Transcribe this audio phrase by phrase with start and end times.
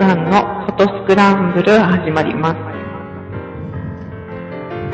[0.00, 2.56] さんのフォトスクランブル始まります。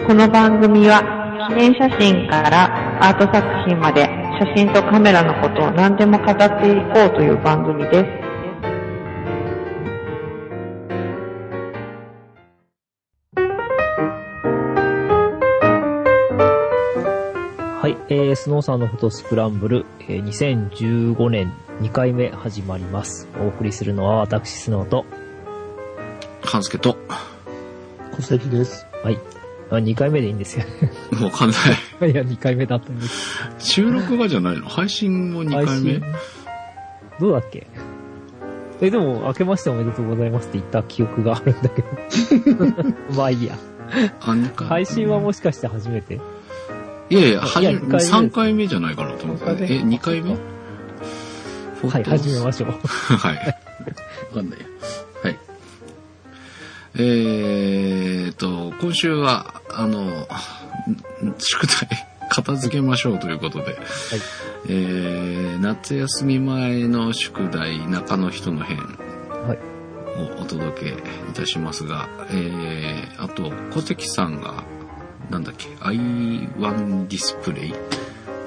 [0.04, 4.02] この番組は記念写真からアート作品まで
[4.40, 8.25] 写真とカメラのことを何でも語っていこうという番組です。
[18.36, 23.28] スノーさんのフォトスクランブル、えー、2015年2回目始まります。
[23.40, 25.04] お送りするのは私、スノーと、
[26.42, 26.96] 半助と、
[28.16, 28.86] 戸籍です。
[29.02, 29.18] はい。
[29.70, 30.64] あ、2回目でいいんですよ。
[31.22, 31.56] わかんな
[32.06, 32.10] い。
[32.12, 33.40] いや、2回目だったんです。
[33.58, 34.68] 収録がじゃないの？
[34.68, 36.00] 配信も2回目？
[37.18, 37.66] どうだっけ？
[38.80, 41.88] え、でも、明けましておめでとうございますって言った記憶があるんだけど。
[43.16, 43.56] まあいいや。
[44.20, 44.68] あ、2回。
[44.68, 46.20] 配信はもしかして初めて？
[47.08, 49.44] いやいや、はいや一回目3回目じゃないかなと思って。
[49.44, 50.30] え、2回目？
[50.30, 52.70] はい、始めましょう。
[53.16, 53.36] はい。
[53.36, 53.42] わ
[54.34, 54.66] かんないや。
[55.22, 55.38] はい。
[56.96, 60.26] えーと、今週は、あの、ん
[61.38, 61.88] 宿題、
[62.28, 63.78] 片付けましょうということで、
[64.68, 68.78] えー、夏休み前の宿題、中の人の編
[69.46, 69.58] はい。
[70.38, 74.64] をお届けいたしますが、えー、あと、小関さんが、
[75.30, 77.74] なんだっけ、i1 ディスプレイ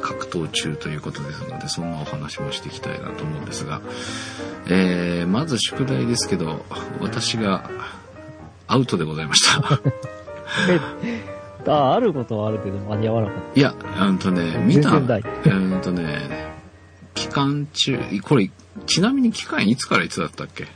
[0.01, 3.81] 格闘中ということですので、そんなお話もしていきたいなと思うんですが、
[4.67, 6.65] えー、まず宿題ですけど、
[6.99, 7.69] 私が
[8.67, 9.81] アウトでございました。
[10.69, 10.79] え、
[11.67, 14.59] あ、あることはあるけど間に合わなかっいや、うんとね、た。
[14.59, 14.95] 見た。
[14.95, 16.53] うんとね、
[17.13, 18.49] 期間中、これ、
[18.85, 20.67] ちなみに期間いつからいつだったっけ？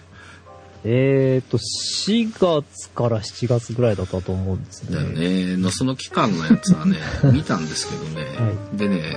[0.86, 2.31] えーと、4
[2.62, 5.56] 月から7月ぐらいだったと思うんですだよね。
[5.56, 5.58] ね。
[5.58, 6.98] のその期間のやつはね、
[7.31, 9.16] 見たんですけどね、はでね、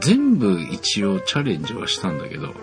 [0.00, 2.54] 全部一応チャレンジはしたんだけど、はい。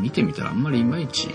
[0.00, 1.28] 見てみたらあんまりいまいち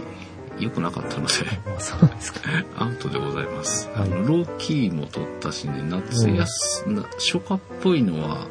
[0.60, 1.34] 良くなかったので、
[1.78, 2.40] あ、そうですか。
[2.76, 3.88] アウトでございます。
[3.94, 8.48] はいあの、ローキーも撮ったしね、夏休、な初夏っぽいのは、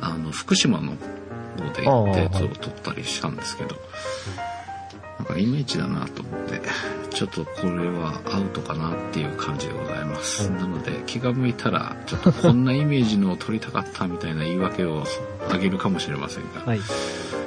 [0.00, 0.96] あの、福島の
[1.58, 4.49] 方で行ったやつを撮ったりしたんですけど、なん
[5.32, 6.60] かイメージだなと思って、
[7.10, 10.48] ちょっとこれはアウトかなっていう感じでございます。
[10.48, 10.56] うん。
[10.56, 15.04] なので、気が向いたら、ちょっとこんなイメージのを撮りたかったみたいな言い訳を
[15.50, 16.80] あげるかもしれませんが、はい。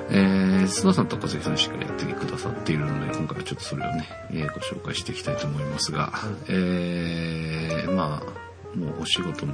[0.09, 6.11] えー、須田さんと小関さんしっかりやってくださっているので、今回はちょっとそれをね、えーご紹介していきたいと思いますが、
[6.49, 9.53] えー、まあ、もうお仕事も、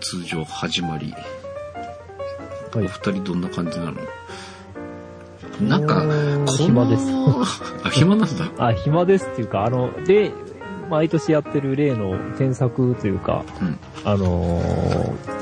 [0.00, 1.12] 通常始まり、
[2.72, 2.84] はい。
[2.84, 4.00] お二人どんな感じなの？
[5.60, 6.02] なんか、
[6.56, 7.10] 暇です。
[7.10, 7.42] の、
[7.84, 8.50] あ、暇なんだ。
[8.58, 10.32] あ、暇ですっていうか、あの、で、
[10.88, 13.78] 毎年やってる例の添削というか、うん。
[14.04, 15.40] あのー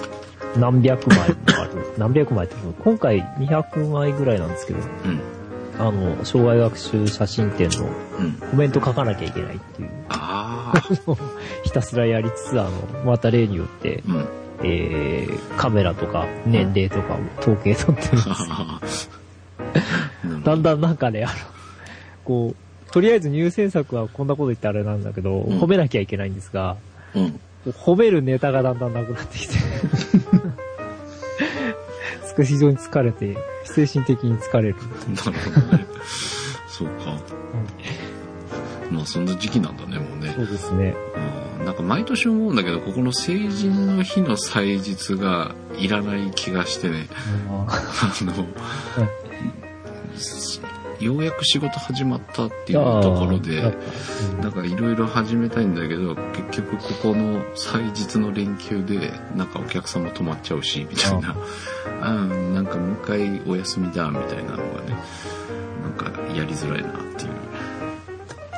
[0.57, 1.25] 何百枚も
[1.61, 1.71] ある。
[1.99, 5.21] 何百枚っていうの今回200枚ぐらいなんですけど、うん。
[5.79, 7.87] あの、障害学習写真展の
[8.19, 8.33] うん。
[8.51, 9.91] コメント書かなきゃいけないっていう。
[11.65, 12.71] ひたすらやりつつ、あの、
[13.05, 14.27] また例によって、うん。
[14.65, 19.18] えー、カメラとか年齢とかを統計取ってるんですよ。
[20.49, 21.35] だんだんなんかね、あの、
[22.25, 22.57] こう、
[22.91, 26.79] とりあえず入選作はこんなこと言ってあれなんだけど、ん褒めなきゃいけないんですが、
[27.15, 27.39] うん。
[27.67, 29.57] 褒めるネタがだんだんなくなってきて、
[32.35, 34.77] 少し非常に疲れて、精神的に疲れる。
[35.15, 35.87] なるほどね。
[36.67, 37.19] そうか。
[38.91, 40.43] まあそんな時期なんだね、もうねそ。
[40.43, 40.97] うですね。
[41.15, 47.09] うんなんか毎年思うんだけど、ここの成人の日の祭日がいらない気がしてね、
[47.51, 48.33] ああの、
[51.01, 53.63] ようやく仕事始まったっていうところで、
[54.41, 61.37] なんかいろいろ始めたいんだけど、結局ここの祭日の連休で、なんかお客さんも泊まっちゃうし、みたいな。
[62.03, 64.97] うん、なんかもう一回お休みだ、みたいなのがね、
[65.83, 67.31] なんかやりづらいなっていう。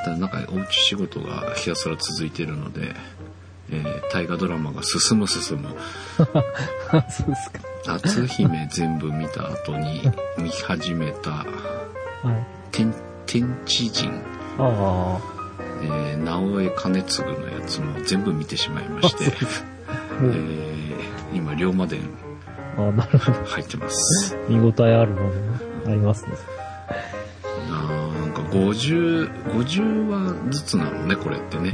[0.03, 2.95] ただなんかおうち仕事がひたすら続いてるので、
[3.71, 5.69] えー大河ドラマが進む進む。
[6.91, 7.59] あそうですか。
[7.95, 10.01] 篤姫全部見た後に
[10.37, 11.45] 見始めたはい。
[12.71, 12.93] 天
[13.25, 14.11] 天地人、
[14.59, 15.19] あ
[15.83, 19.25] えー、直江兼次のやつも全部見てしまいまして、
[19.87, 20.93] あ、えもう、ー、
[21.33, 22.01] 今龍馬伝。
[22.75, 24.37] 入ってます。
[24.47, 25.59] 見応えあるのね。
[25.87, 26.31] ありますね。
[28.51, 31.71] なんか50、50話ずつなのね、これってね。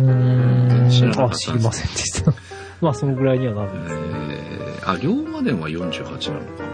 [0.89, 2.33] 知らなかったあ、知りませんでした。
[2.81, 4.01] まあ、そのぐらいにはなるんですね。
[4.81, 6.67] えー、あ、龍馬伝は48なのか。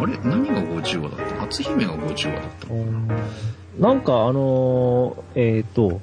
[0.00, 0.18] あれ？
[0.24, 1.42] 何が50話だった？
[1.44, 2.84] 篤姫が50話だったの？
[3.78, 6.00] なんかあのー、えっ、と、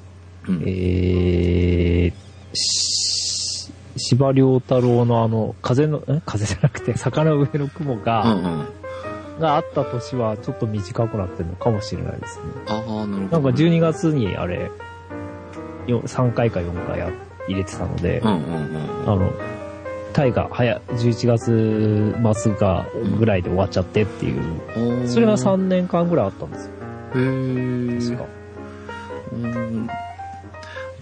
[0.48, 0.62] うん。
[0.66, 8.66] えー、し司馬遼太郎のあの、風の、ん風じゃなくて、坂の上の雲うんが、うん。
[9.40, 12.44] があった年はちょっと短くなってるのかもしれないですね。
[12.68, 13.40] ああ、なるほど。
[13.42, 14.70] なんか12月にあれ、
[15.86, 17.10] よ3回か4回や
[17.48, 19.12] 入れてたので、うんうんうん。
[19.12, 19.32] あの、
[20.12, 22.86] タイが早、11月末が
[23.18, 24.40] ぐらいで終わっちゃってっていう、
[24.74, 26.72] おーそれが3年間ぐらいあったんですよ。
[27.14, 28.28] へー確か。
[29.32, 29.88] うん。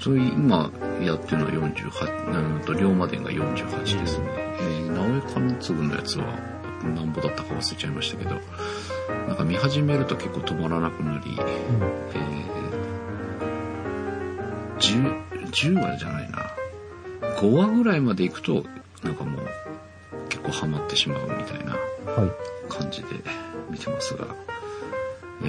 [0.01, 0.71] それ今
[1.01, 4.27] やってるのは48、うんと、龍馬伝が48ですね。
[4.61, 6.54] えー、直江兼次のやつは？
[6.95, 8.41] 何ぼだったか忘れちゃいましたけど、
[9.29, 16.51] なんか見始めると結構止まらなくなり、えー、10、10話じゃないな。
[17.39, 18.65] 5話ぐらいまで行くと、
[19.03, 19.47] なんかもう
[20.29, 22.31] 結構ハマってしまうみたいなはい。
[22.69, 23.09] 感じで
[23.71, 24.27] 見てますが、
[25.43, 25.47] え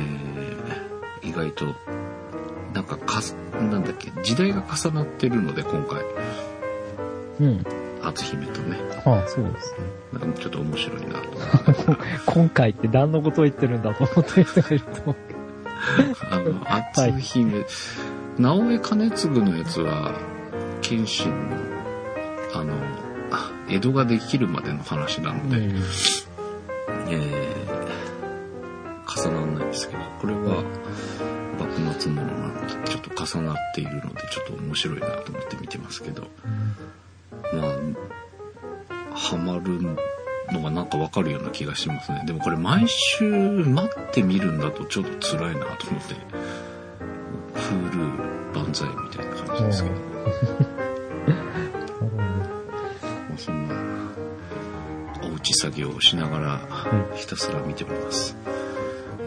[1.25, 1.65] ー、意外と、
[2.73, 6.03] なんかかす、なんだっけ、時代が重なってるので今回、
[7.39, 7.84] うん。
[8.11, 10.19] 篤姫とね、ああ、そうですね。
[10.19, 11.97] なんかちょっと面白いなと。
[12.31, 15.15] 今回って何のことを言ってるんだと思ってる人がいると思う。
[16.29, 17.65] あの、篤姫、
[18.37, 20.13] 直江兼次のやつは、
[20.81, 21.57] 謙信の、
[22.53, 22.73] あの、
[23.31, 25.75] あ江戸ができるまでの話なので、うん。
[27.09, 30.63] えー、重ならないですけど、これは
[31.59, 36.27] 幕末ものなので、ちょっと重なっているので、ちょっと面白いなと思って見てますけど、
[37.53, 39.81] まあ、ハマる
[40.51, 42.23] のがなんかわかるような気がしますね。
[42.25, 46.15] でもこれ毎週待ってみるんだとちょっと辛いなと思って、
[47.53, 47.99] フル
[48.53, 50.01] 万歳みたいな感じですけど、ま
[53.35, 53.75] あ、そんな、
[55.23, 56.59] おうち作業をしながら、
[57.15, 58.35] ひたすら見ております。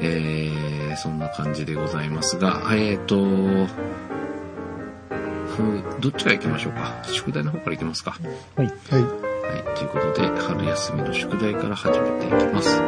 [0.00, 3.16] えー、そんな感じでございますが、えーと、
[5.62, 7.02] ふどっちから行きましょうか？
[7.04, 8.16] 宿題の方から行きますか。
[8.56, 8.66] はい。
[8.66, 9.02] はい。
[9.02, 12.80] はい、ということで、春休みの宿題から始めていきます。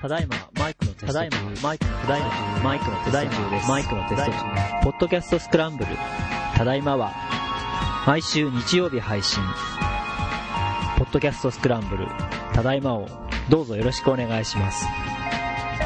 [0.00, 1.06] ただいま、マイクのテスト。
[1.06, 2.28] ただいま、マイクの、ただいま、
[2.62, 3.10] マイクのテスト。
[3.10, 3.32] ただいま、
[3.68, 4.32] マイクのテスト。
[4.82, 5.90] ポッドキャストスクランブル。
[6.56, 7.12] ただいまは、
[8.06, 9.42] 毎週日曜日配信。
[10.98, 12.06] ポッドキャストスクランブル。
[12.52, 13.08] ただいまを、
[13.48, 14.84] どうぞよろしくお願いします。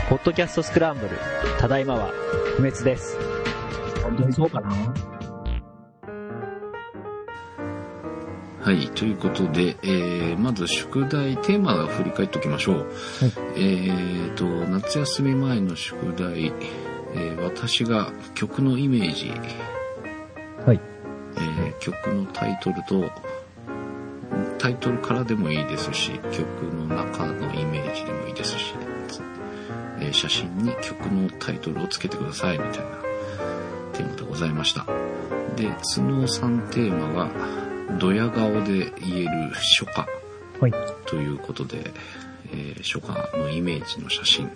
[0.08, 1.16] ポッドキャストスクランブル。
[1.60, 2.08] ただいまは、
[2.56, 3.16] 不滅です。
[4.02, 4.68] 本当にそうかな？
[8.62, 12.92] はい、ということで、えー、まず宿題、テーマを振り返っておきましょう。
[13.54, 19.32] えーと、夏休み前の宿題、えー私が曲のイメージ、
[21.80, 23.10] 曲のタイトルと、
[24.58, 28.74] タイトルからでもいいですし、曲の中のイメージでもいいですし、
[30.00, 32.74] えー写真に曲のタイトルをつけてくださいみたいな
[33.92, 34.86] テーマでございました。
[35.56, 37.30] で、角さんテーマが、
[37.98, 40.06] ドヤ顔で言える初夏
[40.60, 40.72] はい。
[41.06, 41.92] ということで、
[42.52, 44.50] えー初夏のイメージの写真。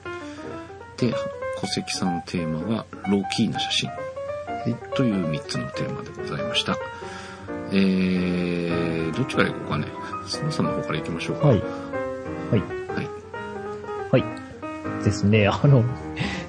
[0.96, 1.14] で、
[1.56, 3.90] 小関さんテーマがローキーな写真。
[4.94, 6.76] という3つのテーマでございました。
[7.72, 9.86] えー、どっちから行こうかね。
[10.26, 11.48] スノさんの方から行きましょうか。
[11.48, 11.58] はい。
[11.58, 11.64] は
[12.56, 12.60] い。
[12.60, 13.08] はい。
[14.12, 15.04] はい。
[15.04, 15.48] ですね。
[15.48, 15.84] あの、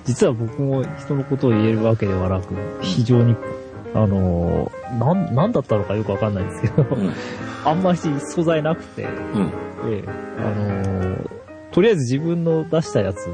[0.05, 3.35] 実は僕も人のことを言えるわけではなく、非常に、
[3.93, 7.13] あの、なん、なんだったのかよくわかんないですけど、うん。
[7.65, 9.07] あんまり素材なくて、う
[9.39, 9.51] ん。
[9.85, 10.93] ええあの
[11.73, 13.27] とりあえず自分の出したやつ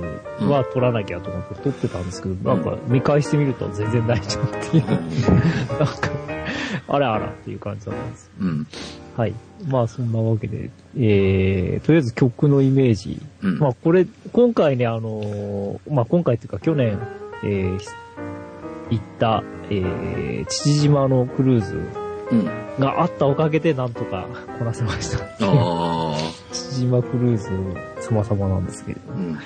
[0.45, 6.09] は撮らなきゃと思って撮ってたんですけど、なんか見返してみると全然大丈夫っていう、 なんか、
[6.87, 8.31] あらあらっていう感じだったんです。
[8.39, 8.67] うん。
[9.15, 9.33] はい。
[9.67, 13.21] まあそんなわけで、えー、とりあえず曲のイメージ。
[13.41, 13.59] うん。
[13.59, 16.99] まあこれ、今回ね、あのまあ今回っていうか去年、
[17.43, 17.79] えー、
[18.89, 21.81] 行った、えー、父島のクルーズ
[22.31, 22.45] うん。
[22.79, 25.25] があったおかげでなんとかこなせました。
[25.41, 26.15] あ
[26.51, 27.49] 父島クルーズ
[28.07, 29.17] 様々なんですけれどー。
[29.17, 29.39] うん。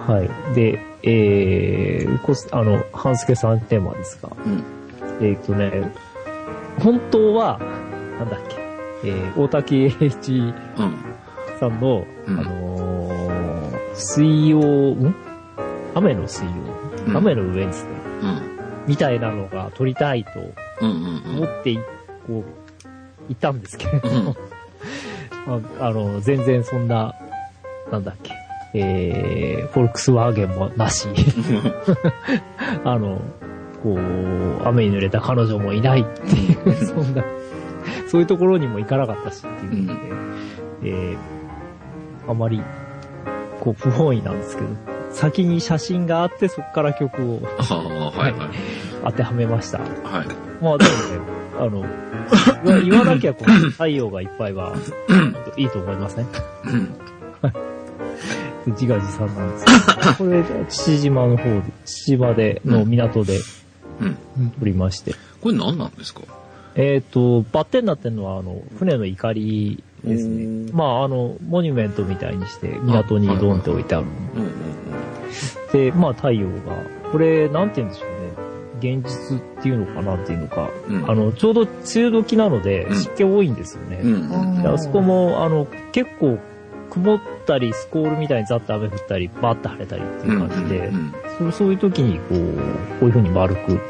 [0.00, 0.54] はい。
[0.54, 4.64] で、えー、こあの、半助さんテーマですが、うん。
[5.26, 5.92] えっ、とね、
[6.80, 7.58] 本当は、
[8.18, 8.56] なんだっけ、
[9.08, 10.54] えー、大竹栄一うん。
[11.58, 15.14] さんの、うんあのー水曜、ん？
[15.94, 16.52] 雨の水曜、
[17.06, 17.90] うん雨の上ですね、
[18.22, 18.40] うん。
[18.86, 20.30] みたいなのが撮りたいと
[20.80, 20.90] うん。
[20.90, 20.92] う
[21.34, 21.36] ん。
[21.38, 21.78] 思ってい、
[22.26, 22.44] こ
[23.28, 24.36] う、いたんですけれどうんも、
[25.46, 27.14] まあ、あの、全然そんな、
[27.90, 28.32] なんだっけ、
[28.74, 31.08] えー、フォルクスワーゲンもなし、
[32.84, 33.20] あの、
[33.82, 37.24] こう、雨に濡れた彼女もいないっていう、 そんな、
[38.08, 40.00] そういうところにも行かなかったしっていうので、
[40.84, 42.62] えー、あまり、
[43.60, 44.68] こう、不本意なんですけど、
[45.12, 48.50] 先に写真があって、そこから曲をはいはい。
[49.04, 49.78] 当てはめました。
[49.78, 49.88] はい。
[50.62, 54.74] まあでもね、あの、言わなきゃこう、太陽がいっぱいは、
[55.56, 56.26] いいと思いますね。
[56.64, 56.94] うん。
[58.72, 60.14] 自画自賛なんですけど。
[60.14, 63.38] これ、父島の方で、父島で、の港で
[64.38, 64.50] うん。
[64.50, 65.14] 撮りまして。
[65.40, 66.22] これ何なんですか？
[66.76, 70.44] えっ、と、バッテンになってるのは、あの、船の怒りですね。
[70.44, 74.06] うんまあ、あの、モニュメントみたいにして、港にドンって置いてある。
[75.72, 76.54] で、まあ、太陽が、
[77.10, 79.00] これ、なんて言うんでしょうね。
[79.00, 80.70] 現実っていうのかなっていうのか。
[80.88, 81.10] うん。
[81.10, 84.00] あの、ちょうど梅雨時なのでうん、湿気多いんですよね。
[84.02, 86.38] うんあそこも、あの、結構、
[86.90, 92.34] 曇ったり、スコールみたいにザッと雨降ったり、バーッと晴れたりっていう感じでう、んそうそういう時に、こう、こ
[93.02, 93.80] ういう風に丸く、うん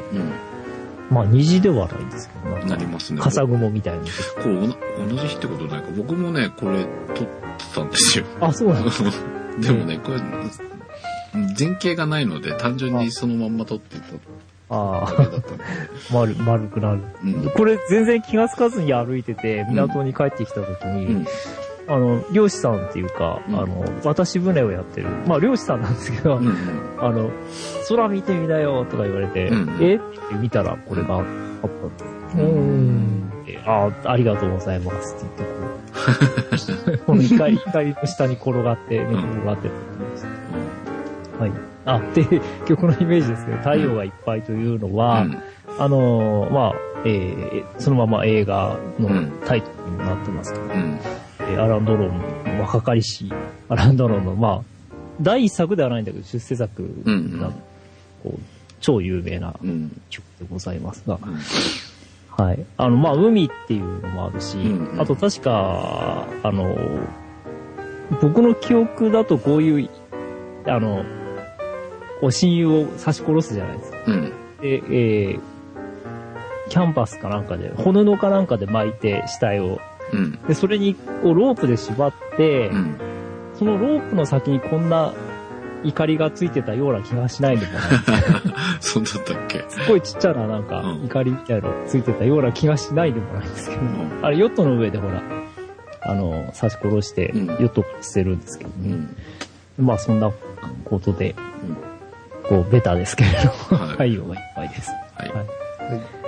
[1.10, 3.20] まあ虹ではないんですけど、なんかなりますね。
[3.20, 4.08] 傘雲みたいに。
[4.40, 4.76] これおな
[5.08, 5.88] 同じ日ってことないか。
[5.96, 8.24] 僕もね、これ撮ってたんですよ。
[8.40, 9.02] あ、そうなんです
[9.58, 10.18] でもね、これ、
[11.58, 14.04] 前景がないので、単純にそのまんま撮ってた
[14.70, 15.04] あ。
[15.04, 15.12] あ、
[16.12, 17.00] 丸、丸くなる。
[17.24, 17.50] うん。
[17.50, 21.26] これ全然気がつかずに歩いてて、港に帰ってきた時に、うん。
[21.90, 25.08] あの、漁師さんっていうか、うんあの、渡し船をやってる。
[25.26, 26.54] まあ漁師さんなんですけど、うん。
[27.00, 27.30] あの、
[27.88, 29.96] 空見てみなよとか言われて、うんえ？
[29.96, 32.38] って見たらこれがあったんです。
[32.38, 39.76] うんでああ、ありがとうございますって言ってこう、 この光、光の下に転がって、寝転がってって
[40.12, 40.22] まし
[41.38, 41.42] た。
[41.42, 41.52] はい。
[41.86, 45.38] あ、で、曲のイメージですけど、太陽がいっぱいというのは、うん
[45.78, 50.98] あのーまあ、えーそのまま映画のうんタイトルにもなってますけど、うん。
[51.52, 52.18] えーアラン・ドロン
[52.58, 53.32] の若かりしい、
[53.68, 57.50] アラン・ドロンの、まあ、第一作ではないんだけど、出世作うんうんが、
[58.22, 58.38] こう、
[58.80, 60.00] 超有名なうん。
[60.10, 61.38] 曲でございますが、うん
[62.44, 62.64] はい。
[62.78, 66.74] あの、まあ、海っていうのもあるし、うんうんあと確か、あの、
[68.22, 69.88] 僕の記憶だとこういう、
[70.66, 71.04] あの、
[72.20, 73.98] こう親友を刺し殺すじゃないですか。
[74.06, 74.24] うん。
[74.60, 75.40] で、えー
[76.68, 79.80] キャンパスかなんかで、骨のかなんかで巻いて死体を、
[80.12, 80.38] うん。
[80.46, 82.96] で、それにこうロープで縛って、うん。
[83.54, 85.12] そのロープの先にこんな
[85.84, 87.82] 怒りがついてたような気がしないでもない。
[88.80, 89.64] そうだったっけ？
[89.68, 95.22] すっごいちっちゃななんかうん怒りみたいなのついてたような気がしないでもないんですけど、んあれヨットの上でほら、
[96.02, 98.96] あの、刺し殺して、うんヨット捨てるんですけどね。
[99.78, 99.86] うん。
[99.86, 100.30] まあそんな
[100.84, 101.34] ことで、
[102.48, 103.30] こう、ベタですけれ
[103.70, 104.90] ども、はい太陽がいっぱいです。
[105.16, 105.28] はい。
[105.32, 106.19] はい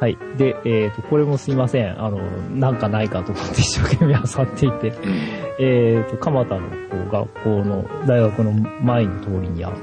[0.00, 0.16] はい。
[0.38, 2.02] で、えっ、と、これもすいません。
[2.02, 2.18] あの、
[2.50, 5.14] なんかないかと思って一生懸命漁っていて、うん。
[5.58, 8.52] えっ、と、蒲田のこう学校の、大学の
[8.82, 9.76] 前の通りにある、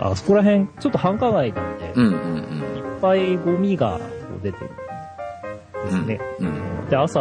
[0.00, 2.06] あそこら辺、ちょっと繁華街なんで、うん。
[2.06, 2.38] うん。
[2.76, 4.00] いっぱいゴミが
[4.42, 6.20] 出てるんですね。
[6.40, 6.88] うん。
[6.90, 7.20] で、朝、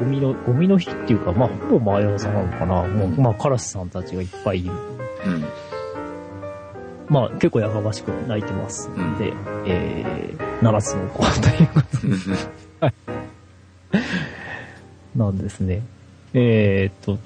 [0.00, 2.82] ゴミの、ゴミの日っていうか、まあ、ほぼ毎朝なのかな。
[2.82, 4.74] もう、まあ、カラスさんたちがいっぱいいる。
[5.24, 5.44] うん。
[7.08, 8.90] まあ、結構やかましく泣いてます。
[8.94, 9.32] うんで、
[9.66, 11.80] えー、七つの子というこ
[13.90, 15.82] となんですね。
[16.34, 17.18] えーっと、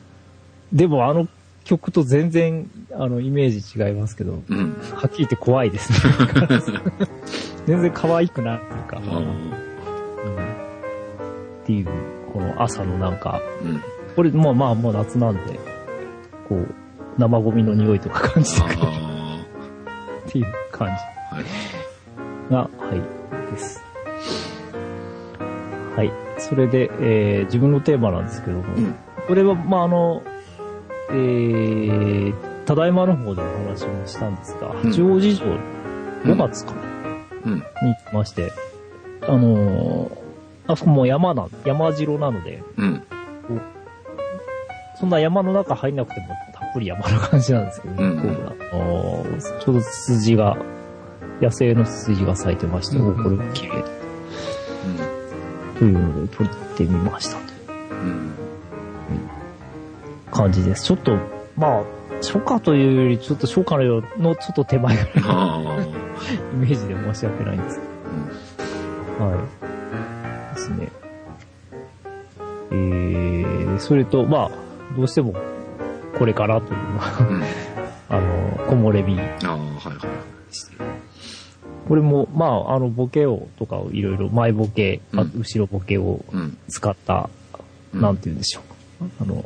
[0.72, 1.28] でもあの
[1.64, 4.80] 曲と全然、あの、イメージ違いますけど、うん。
[4.94, 5.98] はっきり言って怖いですね。
[7.66, 9.50] 全然可愛くないっていうか、あうん
[11.62, 11.88] っていう、
[12.32, 13.82] この朝のなんか、ーうん。
[14.14, 15.58] これ、まあまあもう夏なんで、
[16.48, 16.66] こう、
[17.18, 19.44] 生ゴミの匂いとか感じてくるあ
[20.26, 20.94] っていう感じ。
[22.50, 23.15] が、はい、
[23.50, 23.82] です。
[25.96, 26.12] はい。
[26.38, 28.94] それで、えー自分のテーマなんですけども、うん
[29.26, 30.22] これは、まあ、あの、
[31.10, 32.34] えー、
[32.64, 35.46] ただいまの方でお話もしたんですが、うん八王子城、
[36.24, 36.80] 5月かな、
[37.46, 37.54] うん。
[37.56, 38.52] に行きまして、
[39.22, 40.10] あのー
[40.68, 43.02] あそこも山な、山城なので、うん。
[44.98, 48.30] そんな山の中入んなくてもたっぷり山の感じなんですけど、うんこう
[48.72, 50.56] あのーちょうどツツジが、
[51.40, 53.84] 野生のツツジが咲いてまして、うんおこれ綺麗
[55.78, 57.48] というので撮ってみましたという
[57.90, 58.32] うん。
[60.30, 60.84] 感じです。
[60.84, 61.16] ちょっと、
[61.56, 61.82] まあ、
[62.22, 63.76] 初夏というより、ちょっと初夏
[64.18, 65.78] のちょっと手前ぐらいの。
[66.54, 67.86] イメージで申し訳ないんですけ
[69.18, 69.24] ど。
[69.26, 70.54] はい。
[70.54, 70.88] ですね。
[72.70, 74.50] えー、それと、まあ、
[74.96, 75.34] どうしても、
[76.18, 77.42] これからというのは、うん。
[78.08, 79.18] あの、木漏れ日。
[79.46, 80.95] ああ、はいはい。
[81.88, 86.56] これも、まあ、あの、ボケを、とかをいろいろ、前ボケ、あうん後ろボケをうん。
[86.68, 87.30] 使った、
[87.92, 88.60] うんなんて言うんでしょ
[89.00, 89.04] う。
[89.22, 89.44] あの、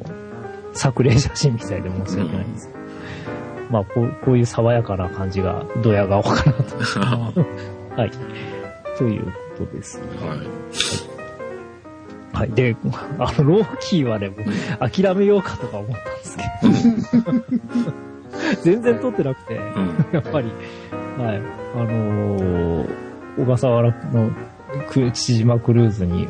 [0.73, 2.79] 作例写真みたいで申し訳ないんですけど。
[3.71, 6.77] まあ、こう、こういう爽やかな感じが、ドヤ顔かなと。
[7.97, 8.11] はい。
[8.99, 9.25] という
[9.59, 10.01] ことです。
[10.21, 10.39] はい。
[12.37, 12.51] はい。
[12.53, 12.77] で、
[13.19, 15.91] あの、ローキーはね、もう諦めようかとか思っ
[16.61, 17.33] たんですけど。
[18.63, 20.07] 全然撮ってなくて、うん。
[20.13, 20.51] やっぱり、
[21.21, 21.43] はい。
[21.75, 24.31] あのー小笠原の
[24.89, 26.29] く父島クルーズに、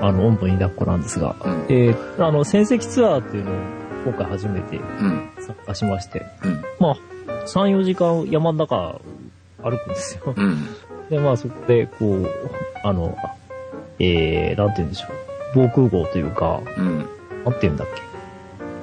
[0.00, 1.66] あの、おんぶに抱っこなんですが、うん。
[1.68, 3.54] えーあの、戦績ツアーっていうのを
[4.06, 5.30] 今回初めてうん。
[5.38, 6.64] 参加しまして、うん。
[6.80, 6.96] まあ、
[7.46, 9.00] 3、4時間山の中
[9.62, 10.34] 歩くんですよ。
[10.36, 10.66] うん。
[11.10, 12.30] で、まあそこで、こう、
[12.82, 13.16] あの、
[13.98, 15.10] えー、なんて言うんでしょう。
[15.54, 16.98] 防空壕というか、うん。
[17.44, 18.02] なんて言うんだっけ。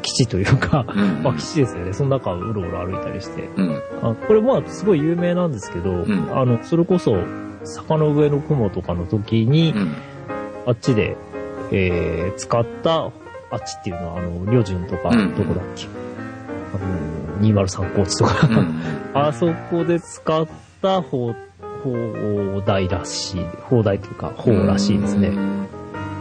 [0.01, 1.24] 基地というか、うん。
[1.24, 1.93] まあ基地ですよね。
[1.93, 3.50] その中をうろうろ歩いたりして。
[3.55, 3.81] うん。
[4.01, 7.15] あこれまあすごい有名なんですけど、んあの、それこそ、
[7.63, 9.96] 坂の上の雲とかの時に、うん。
[10.65, 11.15] あっちで、
[11.72, 15.88] えー、使った、あっちっていうのは、あの、旅順とか、うんどこだっけ。
[16.74, 18.81] あの、203高地とか、うん。
[19.13, 20.48] あそこで使っ
[20.81, 21.34] た砲、
[21.84, 25.29] 砲台らしい、砲台というか、砲らしいですね。
[25.29, 25.67] うん。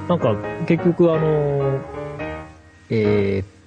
[0.08, 0.34] なんか、
[0.66, 1.78] 結局あの、
[2.90, 3.59] えー、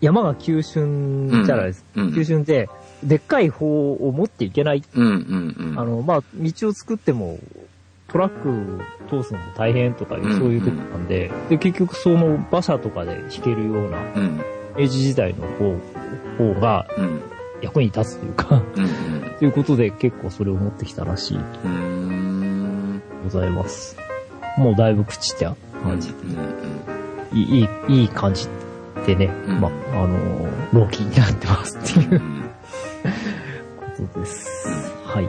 [0.00, 2.02] 山が急峻じゃないですか。
[2.02, 2.14] うん。
[2.14, 2.68] 急峻で、
[3.02, 4.82] でっかい砲を持っていけない。
[4.94, 5.06] うん。
[5.06, 5.56] うん。
[5.58, 5.78] うん。
[5.78, 7.38] あの、まあ、道を作っても、
[8.08, 14.40] トラック通すのも大変とかいう、うんそういうとこなんで、で、結局その馬車とかで引けるような、うん。
[14.78, 15.76] 明治時代の砲、
[16.38, 17.22] 砲がうん。
[17.62, 19.30] 役に立つというか、うん。
[19.38, 23.02] ということで結構それを持ってきたらしいうん。
[23.24, 23.96] ございます。
[24.56, 26.10] もうだいぶ朽ちた感じ。
[26.10, 28.48] ういい、いい感じ
[29.06, 29.70] でね、うんまあ、
[30.02, 32.50] あのー、老期になってますっていううん。
[33.96, 34.92] ことです。
[35.04, 35.28] はい。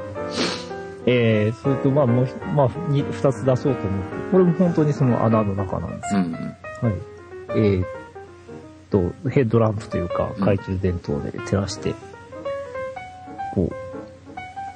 [1.06, 6.22] えー、それと、まあ、もうひ、まあ、に二つ出そうと思って、これも本当にその穴の中なんですよ。
[6.22, 6.34] うん。
[6.34, 6.54] はい。
[7.50, 7.88] えーっ
[8.90, 11.94] と、ヘッドランプというか、うん懐中電灯で照らして、
[13.54, 13.72] こ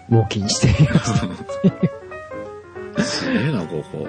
[0.10, 1.26] う、老期にしています。
[3.24, 4.08] すげえな、ここ。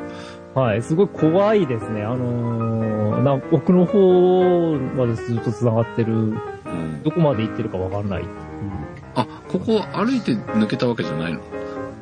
[0.55, 2.03] はい、すごい怖いですね。
[2.03, 7.03] あのー、な奥の方までずっと繋がってる、うん。
[7.03, 8.27] どこまで行ってるかわかんないう。
[9.15, 11.41] あ、ここ歩いて抜けたわけじゃないの？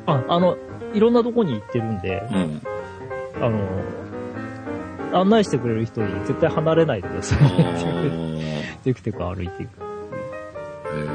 [0.05, 0.57] あ、あの、
[0.93, 2.61] いろんなとこに行ってるんで、うん。
[3.41, 9.69] あのー、案内してくれる人に絶対離れないでくださあ いテクテク歩いていく。
[10.93, 11.07] え。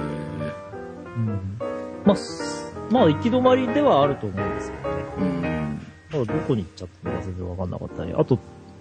[1.17, 1.59] うん。
[2.05, 5.05] まあ、すまあ、行き止まりではあると思うんですけどね。
[5.19, 5.46] うん。
[6.11, 8.15] まだどこに行っちゃったのか全然わかんなかったね。
[8.17, 8.39] あと、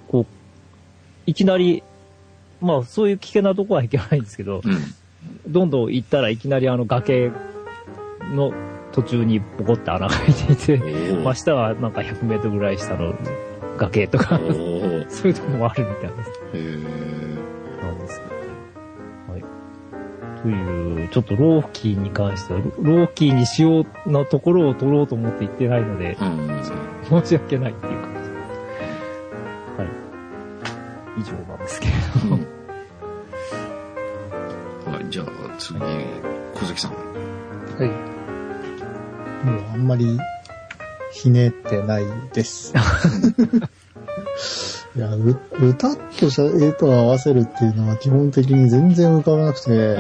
[0.08, 0.26] こう、
[1.26, 1.84] いきなり、
[2.62, 5.52] まあ、そういう危険なとこは行けないんですけど、うん。
[5.52, 7.32] どんどん行ったらいきなりあの崖
[8.34, 8.54] の
[8.92, 13.14] 途中にボコって穴が開いていて、お真下はなんか100メートルぐらい下の
[13.78, 14.40] 崖とか、
[15.10, 16.32] そういうとこもあるみたいです。
[20.46, 22.66] という、ちょっとローキーに関しては、ロ
[22.98, 27.22] ローキーにしようなところを取ろうと思って行ってないので、うん。
[27.24, 28.32] 申し訳ないっていう感じです。
[29.82, 29.86] は
[31.18, 31.22] い。
[31.22, 31.94] 以上なんですけれ
[32.30, 32.44] ども。
[34.94, 35.26] はい、じゃあ
[35.58, 36.92] 次、小関さん。
[36.92, 36.98] は
[37.84, 37.90] い。
[39.48, 40.20] もうあんまり
[41.12, 42.72] ひねってないです。
[44.96, 46.02] いや、う歌と
[46.58, 49.98] 絵と合わせるっていうのは基本的に全然浮かばなくて、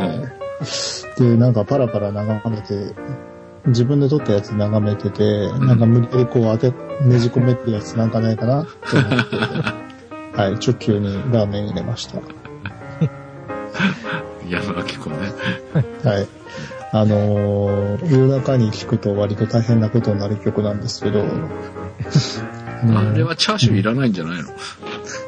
[1.21, 2.95] で、なんかパラパラ眺めて、
[3.65, 9.35] 自分で撮ったやつ眺めてて、なんか無理やりこう当て、ねじ込めってやつなんかないかなって思って、
[10.39, 12.19] はい、直球にラーメン入れました。
[14.47, 15.17] 山明子ね。
[16.09, 16.27] はい。
[16.93, 21.49] あのー夜中に聴くと割と大変なことになる曲なんですけど、うん
[22.93, 24.49] あれはチャーシューいらないんじゃないの？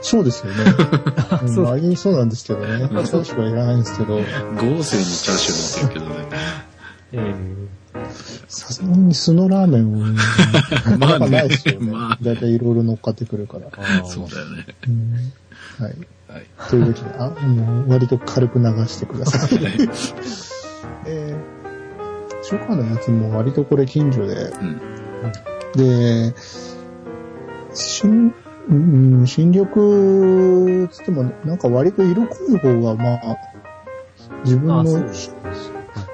[0.02, 0.63] そうですよね。
[1.43, 3.06] うんそうまあ、そうなんですけどね。
[3.06, 6.28] そうしかいらないんですけど、豪勢にチャーシュー乗ってるけどね。
[7.13, 7.36] え
[8.48, 9.98] さすがに素のラーメンを、
[11.00, 11.91] まあねないですよね。
[11.91, 13.70] まあだいたいいろいろ乗っかってくるから。
[13.70, 14.65] ー、そうだよね。
[14.88, 15.34] うん
[15.80, 15.96] はい。
[16.28, 16.46] はい。
[16.70, 19.60] というわけで、あ、もう割と軽く流してください。
[21.06, 24.82] えー、初夏のやつも割とこれ近所で、うん。
[25.76, 26.34] で、
[27.78, 28.34] 新、
[28.70, 33.38] うん、新緑つっても、なんか割と色濃い方が、まあ、
[34.44, 34.84] 自分の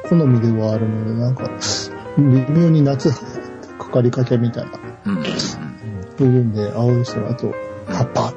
[0.10, 1.50] 好みではあるので、なんか、
[2.18, 3.10] 微妙に夏
[3.80, 4.72] かかりかけみたいな、
[5.06, 5.24] うん。
[5.24, 5.28] い
[6.20, 7.54] うんで、青い空と
[7.88, 8.34] 葉っぱ、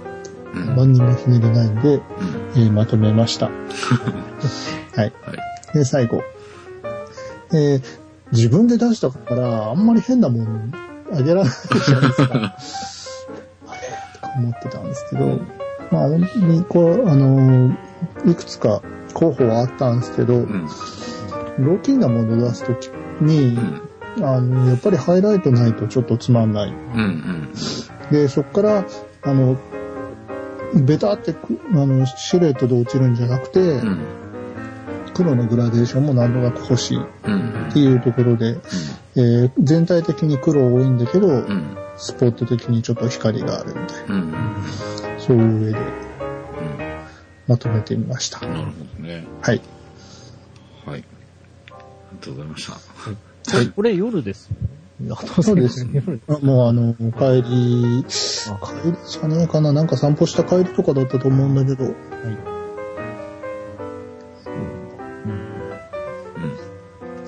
[0.55, 0.77] うん。
[0.77, 2.03] 何にもひねりないんで、うん。
[2.55, 3.47] えーまとめました。
[3.51, 4.99] はい。
[4.99, 5.13] はい。
[5.75, 6.23] で、最後。
[7.53, 10.73] えー自分で出したから、あんまり変なもん
[11.13, 11.53] あげられない
[11.87, 12.57] じゃないですか。
[14.37, 15.41] 思ってたんですけど、
[15.91, 17.77] まあ本当にこう、あのー
[18.31, 18.83] いくつか
[19.15, 20.67] 候補はあったんですけど、うん。
[21.59, 22.89] ローキーなものを出すとき
[23.21, 23.57] に
[24.19, 24.25] う、ん。
[24.25, 26.69] あの、やっぱりハイライトないとちょっとつまんない。
[26.71, 27.01] うん。
[27.01, 28.11] うん。
[28.11, 28.85] で、そこから、
[29.23, 29.57] あの、
[30.75, 33.99] ベタってく、あの、シルエットで落ちるんじゃなくて、うん。
[35.15, 37.71] 黒のグラデーションもなんとなく欲しいっうん。
[37.73, 38.59] ていうところで、
[39.17, 41.77] えー全体的に黒多いんだけど、うん。
[41.97, 44.35] スポット的にちょっと光があるみたいな、うん。
[45.19, 45.85] そういう上でうん。
[47.47, 48.41] まとめてみました。
[48.41, 49.27] なるほどね。
[49.41, 49.61] はい。
[50.85, 51.05] はい。
[51.71, 52.73] ありがとうございました。
[52.73, 52.79] は
[53.63, 54.51] いこれ夜です。
[55.43, 58.11] そうです夜あもうあの、帰り、帰
[58.87, 61.95] りじゃねえかな、なんか散歩した帰りとかだったと思うんだけど、うん。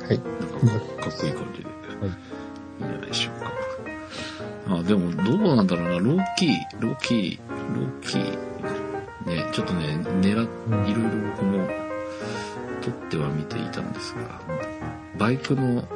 [0.06, 0.18] はい。
[0.18, 1.57] なんかかっこいい感じ
[4.88, 7.38] でもどうなんだろうな、ローキー、ローキー、
[7.76, 8.48] ローキー。
[9.26, 10.88] ね、ちょっとね、狙っ、うん。
[10.88, 11.68] いろいろ僕も
[12.80, 14.40] 撮っては見ていたんですが、
[15.18, 15.86] バイクの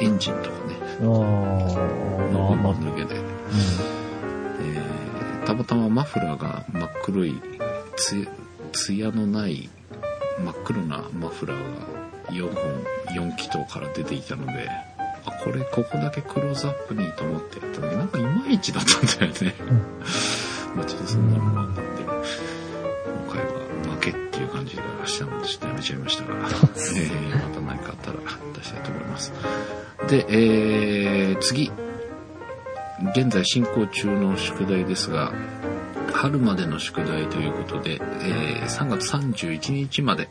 [0.00, 3.20] エンジンとかね、の部分だけで、
[4.60, 7.40] えーたまたまマフラーが真っ黒い、
[7.96, 8.26] つ、
[8.72, 9.68] ツヤのない
[10.42, 12.62] 真っ黒なマフラーが4本、
[13.14, 14.68] 4気筒から出ていたので、
[15.26, 19.54] あ、これここだけクローズアップにと思ってやったんだけど、なんかいまいちだったんだよね。
[20.74, 22.12] まあちょっとそんなのもあったんで、今
[23.32, 28.18] 回は負けっていう感じで明日もちょっとやめちゃいましたが、えー、また何かあったら
[28.54, 29.32] 出したいと思います。
[30.08, 31.70] で、えー、次。
[33.12, 35.32] 現在進行中の宿題ですが、
[36.12, 40.28] 春までの宿題ということで、えー3月31日まで、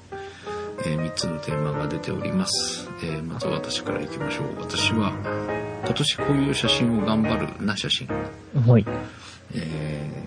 [0.86, 2.89] え3つのテーマが出ております。
[3.04, 4.46] えーまずは私からいきましょう。
[4.60, 5.12] 私は、
[5.86, 8.08] 今年こういう写真を頑張るな写真。
[8.56, 8.86] うんはい。
[9.56, 10.24] えー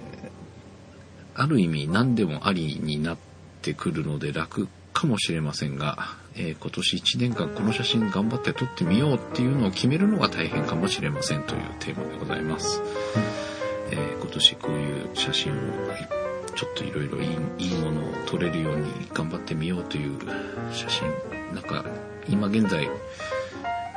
[1.38, 3.18] ある意味何でもありになっ
[3.60, 5.98] てくるので楽かもしれませんが、
[6.34, 12.80] えー今年1年間この写真頑張って撮ってみようっていうのを決めるのが大変かもしれませんというテーマでございます。
[13.90, 15.56] えー今年こういう写真を
[16.56, 17.26] ちょっといろいろい
[17.58, 20.18] いものを撮れるように頑張ってみようという
[20.72, 21.08] 写真。
[21.54, 21.84] なんか
[22.28, 22.88] 今現在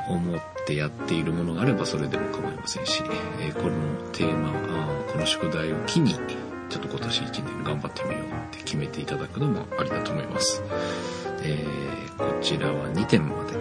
[0.08, 3.02] 思ってやっているものがあればそれでも構いませんし、
[3.40, 3.72] えーこの
[4.12, 4.52] テーマ、
[5.10, 6.14] この宿題を機に、
[6.68, 10.62] ちょっと今年1年頑張ってみようって決めていただくのもありだと思います。
[11.42, 13.52] えーこちらは2点まで。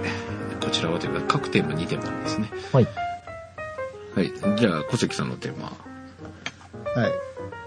[0.60, 2.50] こちらはというか各テーマ2点までですね。
[2.74, 2.88] はい。
[4.16, 4.58] はい。
[4.58, 5.72] じゃあ小関さんのテーマ。
[7.02, 7.12] はい。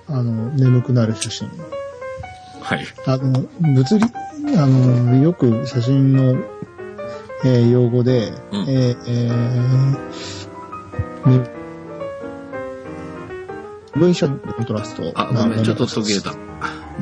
[0.09, 1.49] あの、眠くなる写真。
[2.61, 2.85] はい。
[3.07, 4.05] あの、物理、
[4.57, 6.37] あの、よく写真の、
[7.45, 11.51] えー用語で、うんえーえーね
[13.95, 15.13] 文章のコントラスト。
[15.15, 16.31] あ、ごめん、ちょっと途切れた。
[16.31, 16.37] た。
[16.37, 16.43] も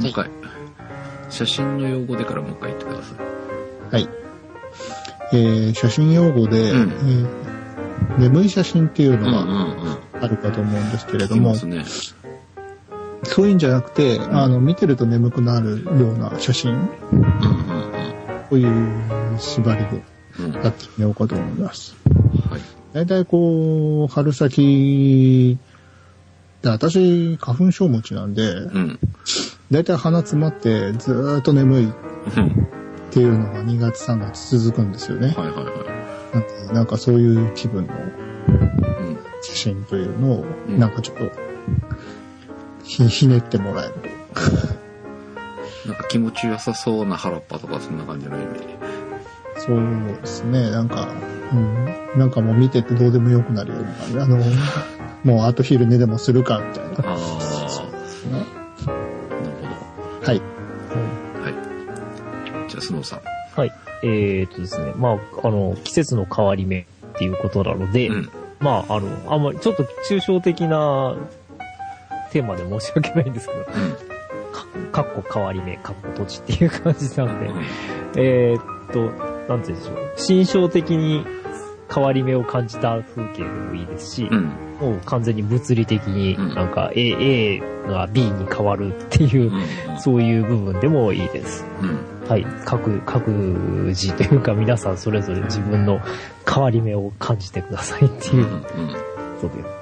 [0.02, 0.28] う一回。
[1.28, 3.94] 写真の用語でからもう一回言ってください。
[3.94, 4.08] はい。
[5.32, 7.50] えー写真用語で、うんえー
[8.18, 9.98] 眠い写真っていううんうんのがうん。
[10.24, 12.19] あるかと思うんですけれども、聞きますね。
[13.24, 16.88] そういうんじゃなくて、あの、見てると眠くなるような写真、
[18.48, 20.02] こういう縛りで。
[20.62, 21.94] やってみようかと思います。
[22.48, 22.60] はい。
[22.94, 25.58] 大体こう、春先、
[26.62, 28.98] で私、花粉症持ちなんで、うん。
[29.70, 31.92] 大体鼻詰まってずーっと眠いっ
[32.36, 32.66] うん。
[33.10, 35.34] ていうのが2月3月続くんですよね。
[35.36, 36.74] はいはいはい。
[36.74, 37.96] なんかそういう気分のう
[38.52, 39.18] ん。
[39.42, 41.24] 写真というのを、うんなんかちょっと、
[42.90, 43.94] ひ、ひねってもらえる
[45.86, 48.60] なんか気持ちよさそうな原っぱとかそんな感じのイメージ。
[48.60, 49.60] と。
[49.60, 51.08] そうですね、なんか、
[51.52, 51.56] う
[52.16, 54.18] ん、なんかもう見ててどうでもよくなるような感じ。
[54.18, 54.38] あの、
[55.24, 57.12] もうあと昼寝でもするか、みたいな。
[57.12, 57.30] ああ。
[58.32, 58.44] なる
[60.22, 60.38] はい。
[60.38, 60.44] ほ
[61.36, 61.42] ど。
[61.44, 61.54] はい。
[62.68, 63.20] じゃあ、スノーさん。
[63.56, 63.72] はい。
[64.02, 66.84] えー、っとですね、まあ、あの、季節の変わり目っ
[67.18, 68.30] ていうことなので、うん。
[68.58, 71.16] まあ、あの、あんまり、ちょっと抽象的な
[72.30, 73.64] テーマで申し訳ないんですけど、うん。
[74.92, 77.62] かかっこ変わり目、かっこ土地っていう感じなんで、うん
[78.16, 79.00] えーっと、
[79.48, 80.12] なんて言うんでしょう。
[80.16, 81.24] 心象的に
[81.92, 84.44] 変わり目を感じた風景でもいいですし、うん。
[84.80, 90.00] もう完全に物理的にうんなんか A, A が B に変わるっていう、うん。
[90.00, 91.64] そういう部分でもいいです。
[91.82, 92.28] うん。
[92.28, 92.46] はい。
[92.64, 93.28] 各、各
[93.88, 96.00] 自というか皆さんそれぞれ自分の
[96.48, 98.38] 変わり目を感じてくださいってうん。
[98.38, 98.62] いううん。
[99.42, 99.79] ことで。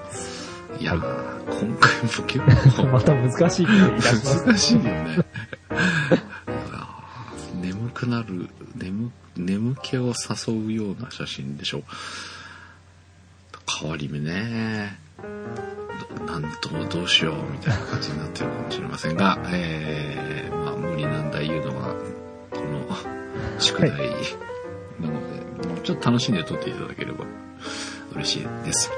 [0.80, 0.98] いやー、
[1.46, 2.38] 今回も結
[2.76, 3.66] 構また難しい。
[3.66, 5.18] 難しいよね。
[7.60, 10.12] 眠くなる、眠、眠気を
[10.46, 11.82] 誘うような写真でしょ。
[13.80, 14.98] 変わり目ね。
[16.16, 21.94] どなんともどうしようみたいな感じになってるかもしれませんが、えー、まあ無理難題言うのが、
[22.50, 22.86] この
[23.58, 23.90] 宿題
[25.00, 27.24] なので、もうちょっと楽しんで撮っていただければ
[28.14, 28.90] 嬉しいです。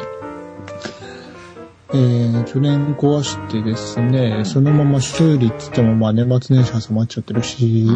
[1.94, 7.88] えー、去年壊してですね、そのまま修理って言っても、まあ年末年始挟まっちゃってるし、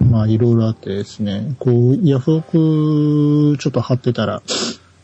[0.00, 4.42] まあいろいろあってですね、こう、ヤフオクちょっと貼ってたら、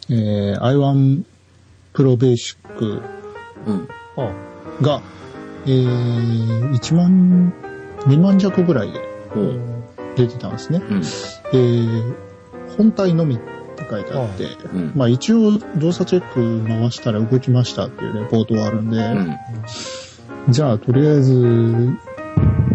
[0.08, 1.24] えー、i1
[1.92, 3.02] プロベーシック
[4.80, 5.02] が、
[5.66, 7.52] えー、1万、
[8.06, 9.16] 2万弱ぐらいで。
[10.16, 10.82] 出てたんですね。
[10.88, 10.96] うん。
[10.98, 12.14] えー、
[12.76, 13.38] 本体のみっ
[13.76, 14.92] て書いてあって、うん。
[14.94, 20.52] まあ一応動作チェック回したら動きましたっていうレポートがあるんで、うん。
[20.52, 21.96] じゃあとりあえず、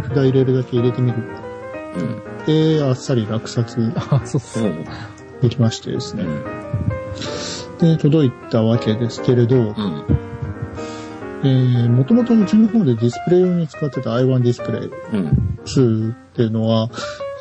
[0.04, 1.42] 札入れるだけ入れてみるか。
[1.98, 2.46] うん。
[2.46, 4.68] で、あっさり落札あ、そうっすほ。
[4.68, 4.74] う。
[5.42, 6.24] できましてですね。
[6.24, 6.44] うん。
[7.80, 9.76] で、届いたわけですけれど、
[11.44, 15.60] もともとうちの方でディスプレイ用に使ってた i1 ディスプレイうん。
[15.66, 16.90] 2っていうのは、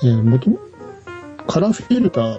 [0.03, 0.59] えー、もとも、
[1.46, 2.38] カラーフィルター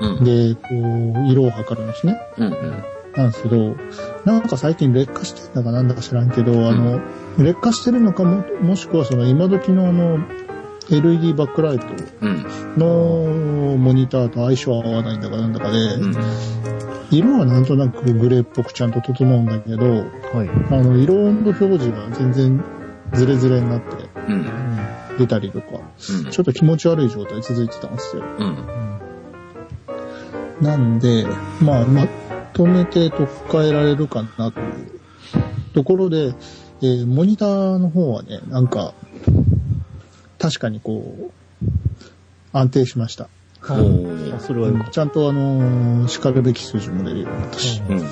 [0.00, 0.24] うん。
[0.24, 2.20] で、こう、色を測るんですね。
[2.38, 2.46] うん。
[2.46, 2.84] うん。
[3.16, 3.76] なんですけど、
[4.24, 7.00] なんか最近劣化してんだかなんだか知らんけど、あの、
[7.38, 10.18] 劣化してるのかも、もしくはその今時のあの、
[10.90, 11.86] LED バックライト
[12.22, 12.46] うん。
[12.76, 16.16] のモニターと相性合わないんだかなんだかで、うん。
[17.10, 20.48] 色はなんとなくグレーっぽくちゃんと整うんだけど、はい。
[20.70, 22.64] あの、色温度表示が全然
[23.14, 23.86] ズレズレになって
[24.28, 24.46] うん。
[25.18, 26.30] 出たりとか、うん。
[26.30, 28.22] ちょっと気持ち悪い状態続いてたんですよ。
[28.38, 29.07] うん。
[30.60, 31.26] なんで、
[31.62, 32.06] まあ、ま
[32.52, 35.00] とめて取っ換えられるかなという
[35.74, 36.34] ところで、
[36.80, 38.94] えーモニターの方はね、なんか、
[40.38, 41.30] 確かにこ
[41.62, 41.66] う、
[42.52, 43.28] 安定しました。
[43.60, 47.82] ほうあ、それはちゃんとあのー、叱るべき数字も出るようになったし。
[47.88, 47.98] うん。
[47.98, 48.04] た。
[48.04, 48.06] え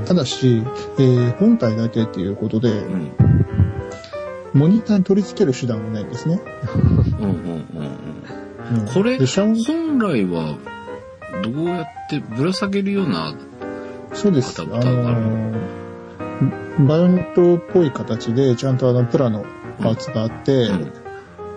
[0.00, 0.62] ー、ただし、
[0.98, 3.12] えー本体だけっていうことで、うん。
[4.54, 6.40] モニターに取り付ける手段がないんですね。
[7.20, 7.28] うん。
[7.28, 7.32] うん。
[7.32, 8.80] うん。
[8.80, 10.56] うんこれ、でシャン本来は、
[11.42, 13.34] どうやってぶら下げるような、
[14.14, 14.60] そうです。
[14.60, 15.86] あのー
[16.78, 19.46] バイオネットっぽい形で、ちゃんとあの、プラの
[19.80, 20.92] パーツがあって、うん。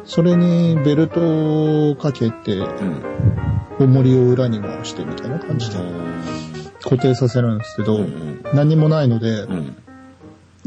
[0.06, 3.04] それにベルトをかけて、うん。
[3.80, 5.78] 重りを裏に回してみたいな感じで
[6.82, 8.42] 固定させるんですけど、うん。
[8.54, 9.76] 何もないのでう、ん。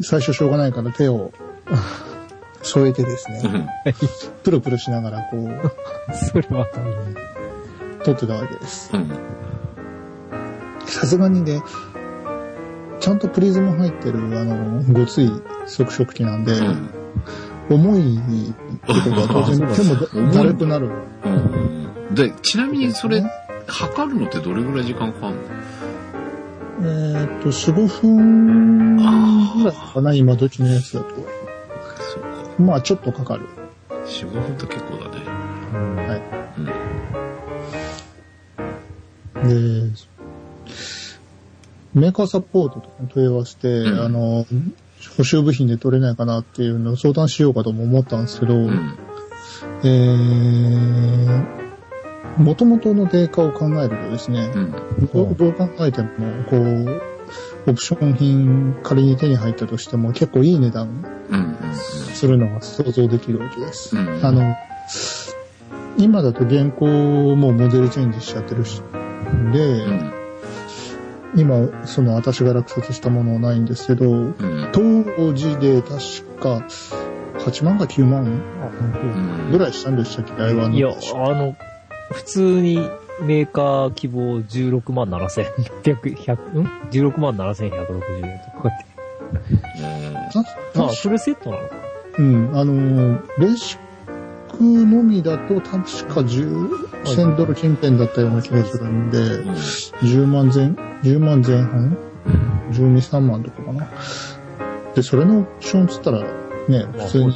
[0.02, 1.32] 最初しょうがないから手を
[2.62, 3.68] 添えてですうね、ん。
[4.42, 5.50] プルプルしながらこう、
[6.14, 6.66] それは、
[8.04, 8.90] 撮ってたわけです。
[8.92, 9.10] うん。
[10.86, 11.62] さすがにね、
[13.00, 15.30] ちゃんとプリズム入ってる、あの、ごつい
[15.66, 16.90] 即食機なんで、うん。
[17.70, 19.82] 重いってことは当然手
[20.20, 20.90] もだるくなる。
[21.24, 21.28] う
[22.10, 22.14] ん。
[22.14, 23.24] で、ちなみにそれ、
[23.66, 25.42] 測るのってどれぐらい時間かかるの？
[26.84, 29.02] えーっと、4、5分ぐ
[29.64, 31.08] らいかな、今時のやつだと。
[31.14, 31.22] そ
[32.18, 32.28] うか。
[32.58, 33.48] まあ、ちょっとかかる。
[34.04, 35.24] 4、5分と結構だね。
[36.08, 36.22] はい。
[39.48, 39.90] で、
[41.94, 44.46] メーカーサポートとかに問い合わせて、うんあの、
[45.16, 48.98] 補修部品で取れないかなっていうのを相談しようかとも思ったんですけど、うん。
[49.84, 51.44] えー、
[52.38, 54.72] 元々の定価を考えるとですね、うん。
[55.12, 56.08] どうどう考えても、
[56.48, 57.02] こう、
[57.66, 61.56] オプション品仮に手に入ったとしても結構いい値段うん。
[61.74, 63.96] するのが想像できるわけです。
[63.96, 64.24] うん。
[64.24, 64.54] あの、
[65.98, 66.86] 今だと現行
[67.36, 68.82] もうモデルチェンジしちゃってるし、
[69.52, 70.12] で、うん。
[71.34, 74.68] 今、その私が落札したものはないんですけど、うん。
[74.72, 75.90] 当時で確
[76.40, 76.66] か
[77.38, 79.50] 8万か9万うん。
[79.50, 80.76] ぐらいしたんでしたっけ、台湾の。
[80.76, 81.56] いや、あの、
[82.12, 82.78] 普通に
[83.20, 88.92] メーカー希望16万7600、100、ん ?16 万7160円とかって。
[90.74, 91.74] たあ、フルセットなのか
[92.18, 93.78] うん、あの、ベーシッ
[94.56, 95.70] クのみだと確
[96.08, 96.68] か10、
[97.04, 99.50] 1000ドル近辺だったような気がするんで、うん。
[99.52, 100.66] 10万前、
[101.02, 101.96] 10万前半
[102.70, 103.88] ?12、3万とかかな？
[104.94, 106.20] で、それのオプションつったら、
[106.68, 107.32] ね、まあ普通に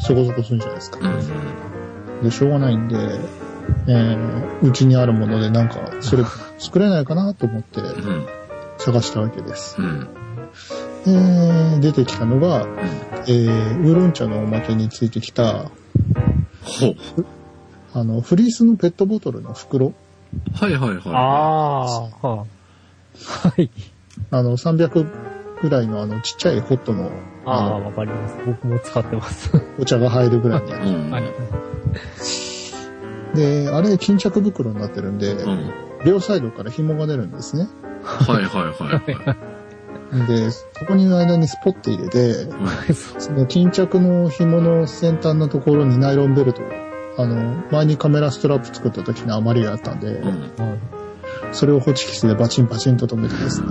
[0.00, 0.98] そこそこするんじゃないですか。
[1.00, 2.22] うん。
[2.24, 2.96] で、しょうがないんで、
[3.88, 6.24] えーうちにあるものでなんか、それ
[6.58, 8.26] 作れないかなと思ってうん。
[8.78, 9.76] 探したわけです。
[9.78, 10.08] うん。
[11.06, 12.66] えー出てきたのが、
[13.26, 15.70] えーウーロン茶のおまけについてきた、
[16.64, 16.96] ほう。
[17.94, 19.92] あの、フリースのペットボトルの袋。
[20.54, 21.00] はいはいはい。
[21.06, 22.36] ああ。
[22.36, 22.46] は
[23.56, 23.70] い。
[24.30, 25.06] あの、300
[25.62, 27.10] ぐらいのあの、ちっちゃいホットの、
[27.46, 28.36] ああ、わかります。
[28.46, 29.52] 僕も使ってます。
[29.78, 30.88] お茶が入るぐらいにある。
[30.88, 31.10] うん。
[31.10, 31.24] はい。
[33.36, 35.72] で、あれ、巾着袋になってるんで、うん。
[36.04, 37.68] 両サイドから紐が出るんですね。
[38.02, 39.36] はいはいはいはい。
[40.26, 46.64] で、そこに間にスポッて入れて、うんその巾着の紐の先端のところにナイロンベルトを、
[47.18, 50.40] あの、前にカメラストラップ作った時に余りがあったんで、うん。
[50.40, 50.78] はい
[51.52, 53.68] それをホチキスでバチンバチンと止めてですね、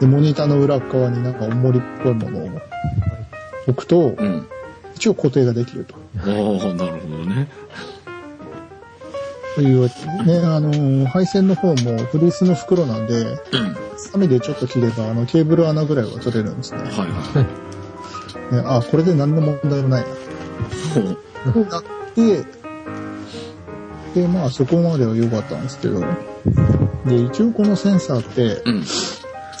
[0.00, 2.60] で、モニターの裏側になんか重りっぽいものを
[3.66, 4.48] 置くと、うん。
[4.94, 5.94] 一応固定ができると。
[6.16, 7.48] おー、なるほどね。
[9.56, 13.38] というわけでね、あの、配線の方もフリースの袋なんで、
[14.14, 14.28] うん。
[14.28, 16.80] でちょっと切れば、あの、ケーブル穴ぐらいは取れるんですね。
[16.80, 17.06] いは
[18.52, 18.54] い。
[18.54, 20.08] ねあ、これで何の問題もないな。
[21.54, 21.64] ほう。
[21.64, 21.82] なっ
[22.14, 22.44] て、
[24.14, 26.00] で、まあそこまでは良かったんですけど、
[27.06, 28.84] で、一応このセンサーって、うん。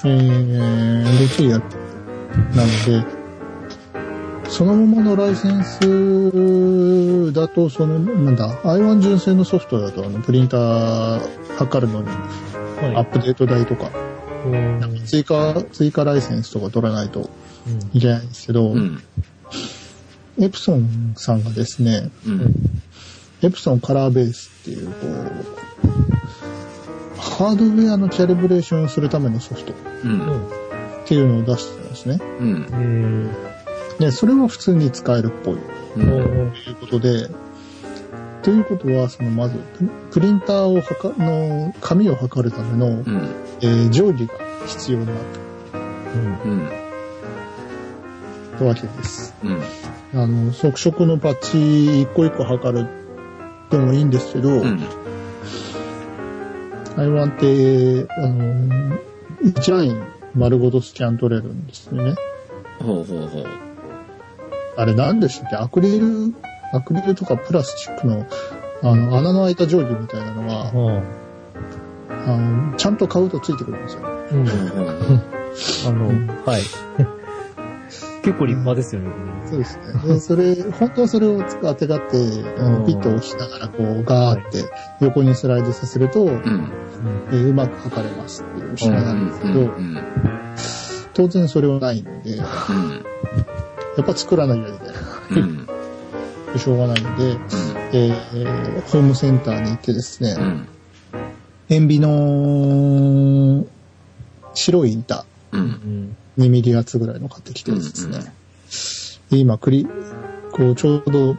[0.04, 3.15] えー、レキアなので、
[4.48, 12.08] そのままのライセンスだと、その、なんだ、i1 純正のソフトだと、あの、プリンター測るのに、
[12.96, 13.90] アップデート代とか、
[14.46, 17.28] うん追加、追加ライセンスとか取らないと
[17.92, 19.02] いけないんですけど、うん。
[20.38, 22.54] エプソンさんがですね、うん。
[23.42, 25.10] エプソンカラーベースっていう、こう、
[27.20, 30.48] ハードウェアのキャリブレーションをするためのソフトっうん。
[31.06, 32.18] ていうのを出してたんですね。
[32.40, 33.30] うん。
[34.00, 35.54] えで、それは普通に使えるっぽい
[35.96, 36.52] うん。
[36.52, 37.28] ということで、
[38.42, 43.04] ということは、そのまず、ププリンターを測の、紙を測るための、うん。
[43.60, 44.34] えー定規が
[44.66, 45.16] 必要になっ
[46.14, 46.68] うん。
[48.58, 49.34] たわけです。
[49.42, 49.60] うん。
[50.20, 52.86] あの、即色のパッチ一個一個測る
[53.70, 54.80] でもいいんですけど、うん。
[56.96, 58.98] i1 って、あの、
[59.42, 60.02] 1ライン
[60.34, 62.14] 丸ごとスキャン取れるんですよね。
[62.78, 63.65] ほうほうほう。
[64.76, 65.56] あれ何でしたっけ？
[65.56, 66.34] アクリル、
[66.72, 68.26] アクリルとかプラスチックの、
[68.82, 71.02] あの、穴の開いた定規みたいなのは、うん。
[72.28, 72.36] あ
[72.72, 74.02] の、ちゃんと買うとついてくるんですよ。
[74.32, 74.46] うん。
[74.46, 75.20] ほうほう
[75.88, 76.08] あの、
[76.44, 76.62] はい。
[78.22, 79.10] 結構立派ですよね。
[79.46, 79.84] そうですね。
[80.14, 82.16] で、それ、本当はそれを使ってがって、
[82.58, 84.64] あうんのピットを押しながら、こう、ガーって
[85.00, 86.70] 横にスライドさせると、うん。
[87.30, 89.96] えーうまく測れますっていう品なんですけど、うん。
[91.14, 92.40] 当然それはないんで、
[93.96, 94.04] やうん。
[94.04, 94.92] っぱ作らなきゃいけな
[95.40, 95.42] い。
[95.42, 96.58] うん。
[96.58, 97.38] しょうがないんで、
[97.92, 100.68] えーホームセンターに行ってですね、うん。
[101.68, 103.66] 塩ビの
[104.54, 105.58] 白い板、う。
[105.58, 106.16] うんん。
[106.38, 108.18] 2ミリ厚ぐらいの買ってきてですね、
[109.30, 109.86] で今、クリ、
[110.52, 111.36] こう、ちょうど、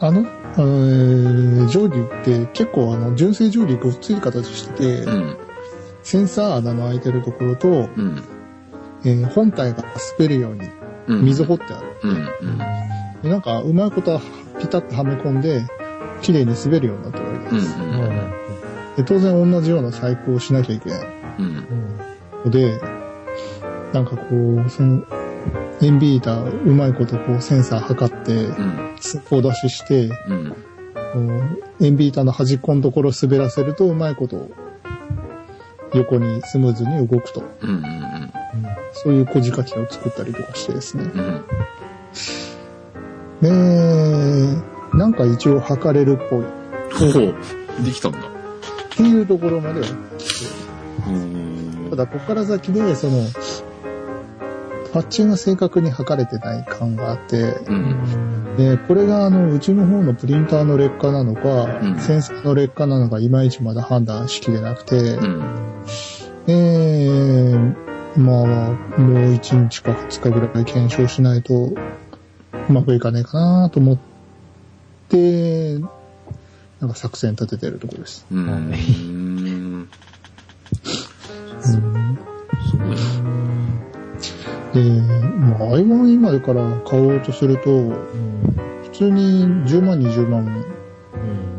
[0.00, 5.36] あの、えー定規って結構あの、純正定規ごっつい形してて、うん。
[6.02, 7.72] センサー穴の開いてるところと、う
[8.02, 8.22] ん。
[9.04, 9.84] えー本体が
[10.18, 10.60] 滑るように
[11.08, 11.24] うん。
[11.24, 11.86] 水掘ってある。
[12.02, 12.10] うん。
[12.10, 12.58] うん。
[13.22, 14.20] でなんか、うまいことは
[14.60, 15.62] ピタッとはめ込んで、
[16.22, 17.56] 綺麗に滑るようになってるわけうん。
[17.56, 17.78] です。
[17.78, 18.32] うん。
[18.96, 22.78] で当然同じような細工をしなきゃいけないで、
[23.92, 24.24] なんかこ
[24.66, 25.02] う、その、
[25.80, 28.96] エンビーターうまいことこうセンサー測って、うん。
[29.00, 30.10] スポ出しして、
[31.80, 34.50] エンビーターの端っこのところを滑らせるとうまいこと
[35.94, 37.42] 横にスムーズに動くと。
[37.62, 37.70] うん。
[37.70, 37.82] うん。
[38.92, 41.04] そういう小仕掛けを作ったりとかしてですね。
[41.04, 41.44] うん。
[43.40, 44.62] で、
[44.94, 46.42] なんか一応測れるっぽい。
[47.12, 47.34] ほう。
[47.84, 48.18] できたんだ。
[48.18, 48.22] っ
[48.96, 49.86] ていうところまでは。
[51.06, 51.96] うんた。
[51.96, 53.24] だ、ここから先で、その、
[54.92, 58.56] パッチが正確に測れてない感があって、うん。
[58.56, 65.44] で、これがあの、うちの方のプリンターの劣化なのか、うんセンサーの劣化なのか、いまいちまだ判断しきれなくて、うん。
[66.46, 68.46] えー、まあ、
[68.98, 71.72] もう1日か2日ぐらい検証しないと、
[72.68, 73.98] うまくいかねえかなと思っ
[75.08, 75.78] て、
[76.80, 78.26] なんか作戦立ててるところです。
[78.30, 78.72] うん。
[84.74, 87.70] で、まあ、i1 今から買おうとすると、
[88.84, 90.64] 普通に10万、20万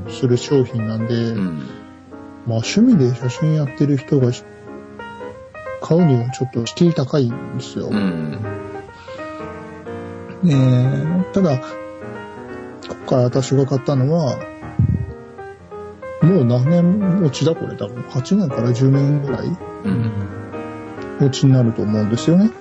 [0.09, 1.57] する商品なんで、うん。
[2.47, 4.43] まあ趣味で写真やってる人がし
[5.81, 7.89] 買うにはちょっと敷居高いんですよ。
[7.89, 8.39] うん。
[11.33, 11.61] ただ、
[13.09, 14.37] 回私が買ったのは、
[16.21, 18.03] もう何年落ちだこれ多分。
[18.03, 20.11] 8年から10年ぐらいうん。
[21.19, 22.51] 落ちになると思うんですよね。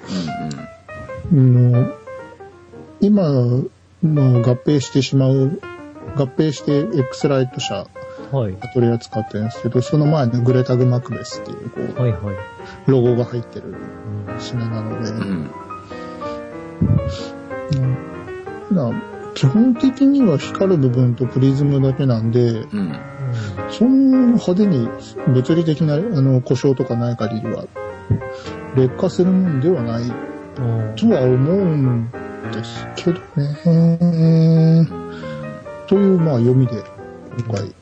[1.32, 1.74] うん。
[1.76, 1.92] あの
[3.00, 3.22] 今、
[4.02, 5.61] まあ、合併してしまう、
[6.16, 7.86] 合併して X ライト社
[8.32, 8.52] はい。
[8.52, 12.36] が取り扱ってるんですけど、その前にグレタグ・マクベスっていう、こう、はいはい。
[12.86, 15.50] ロゴが入ってるうん品なので、うん。
[18.76, 19.02] うん。
[19.34, 22.92] 基本的には光る部分とプリズムだけなんで、うん。
[23.70, 24.88] そんな派手に
[25.28, 27.64] 物理的なあの故障とかない限りは、
[28.76, 30.02] 劣化するもんではない。
[30.02, 30.96] うん。
[30.96, 32.11] とは思うん
[32.52, 34.88] ですけどね。
[35.86, 36.82] という、まあ、読みで、
[37.46, 37.74] 今回、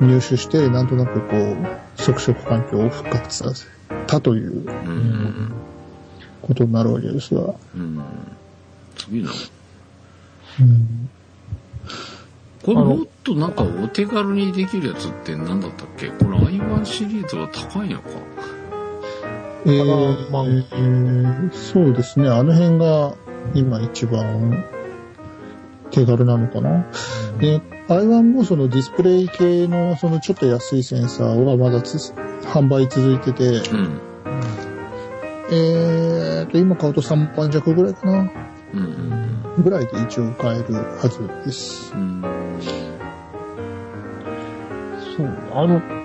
[0.00, 1.56] 入手して、なんとなくこう、
[1.96, 3.66] 即食環境を復活させ
[4.06, 4.66] たという
[6.42, 8.02] ことになるわけですが、うん。
[8.96, 9.30] 次な。
[10.60, 11.08] うん。
[12.62, 13.52] これもっとなん。
[13.52, 18.08] かお手軽にできるやつって何だったっけこの i1 シリーズは高いのか
[19.66, 23.16] えーまあえーそうですね、あの辺が
[23.54, 24.64] 今一番
[25.90, 26.86] 手軽なのかな。
[27.38, 34.00] で、i1 もそのディスプレイ系のそのちょっと安いセンサーはまだ販売続いてて、うん。
[35.50, 38.30] えーと、今買うと3万弱ぐらいかな。
[38.72, 39.62] うん。
[39.62, 41.92] ぐらいで一応買えるはずです。
[41.94, 42.22] うん。
[45.16, 46.03] そう、あの、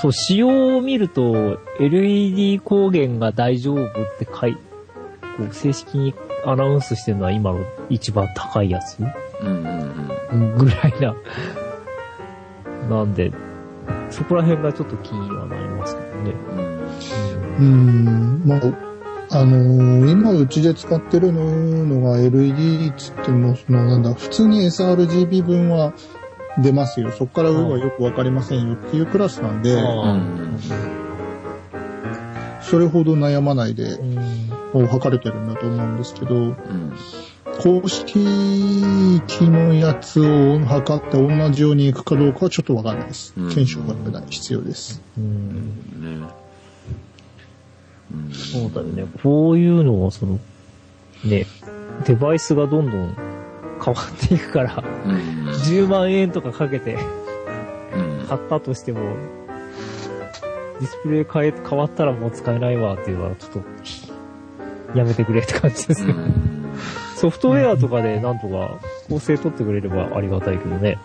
[0.00, 3.88] そう、仕様を見ると、LED 光源が大丈夫っ
[4.18, 4.60] て書い、こ
[5.50, 6.14] う、正式に
[6.46, 8.98] アナウンスしてるのは今の一番高いやつ
[9.42, 10.00] うん。
[10.32, 10.56] うん。
[10.56, 11.14] ぐらいな。
[12.88, 13.30] なんで、
[14.08, 16.34] そこら辺がちょっと気にはなりますけどね。
[17.58, 18.60] うん、まあ、
[19.32, 25.92] あのー今うちで使ってるのが LED っつっても、そのなんだ、普通に sRGB 分は
[26.58, 27.10] 出ますよ。
[27.12, 30.58] そこから上はよくわかりませんよっていうクラスなんで、あうん。
[32.62, 34.50] それほど悩まないでうん。
[34.72, 36.92] こう測れてるんだと思うんですけど、うん。
[37.62, 38.14] 公式
[39.26, 43.34] 機のやつを測って同じようにいくかどうかはちょっとわかんないです。
[43.36, 45.02] うん検証が必要です。
[45.18, 46.20] うん。
[46.20, 46.28] ね。
[48.12, 48.32] うん。
[48.32, 49.06] そうだよね。
[49.22, 50.38] こういうのを、その、
[51.24, 51.46] ね、
[52.06, 53.29] デバイスがどんどん
[53.82, 55.48] 変わっていくから、うん。
[55.48, 56.96] 10万円とかかけて
[57.94, 58.26] うん。
[58.26, 59.00] 買ったとしても、
[60.80, 66.14] ディスプレイ変え、変わったらもう使えないわっていうのは、ちょっと、やめてくれって感じですね。
[67.16, 70.98] ソフトウェアとかでなんとか構成取ってくれればありがたいけどね。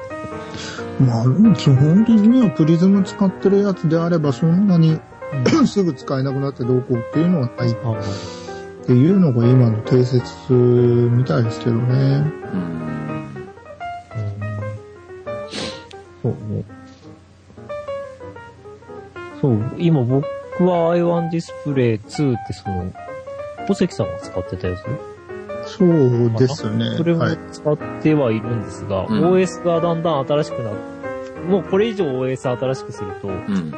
[0.99, 4.97] まあ、基本的にはプリズム使ってるやつであればそんなに
[5.67, 7.75] すぐ使えなくなってどうこうっていうのはない
[8.85, 12.31] っあていうのが今の定説みたいですけどね。
[12.53, 13.49] うん。
[16.21, 16.63] そうね。
[19.41, 20.23] そう、今僕
[20.63, 22.93] は i1 ディスプレイ2ってその、
[23.67, 24.83] 小関さんが使ってたやつ？
[25.77, 26.95] そうですね。
[26.95, 27.37] それもはい。
[27.51, 33.73] 使ってはいるんですが、うん OS がだんだん新しくなって、もうこれ以上 OS 新しくすると、うん。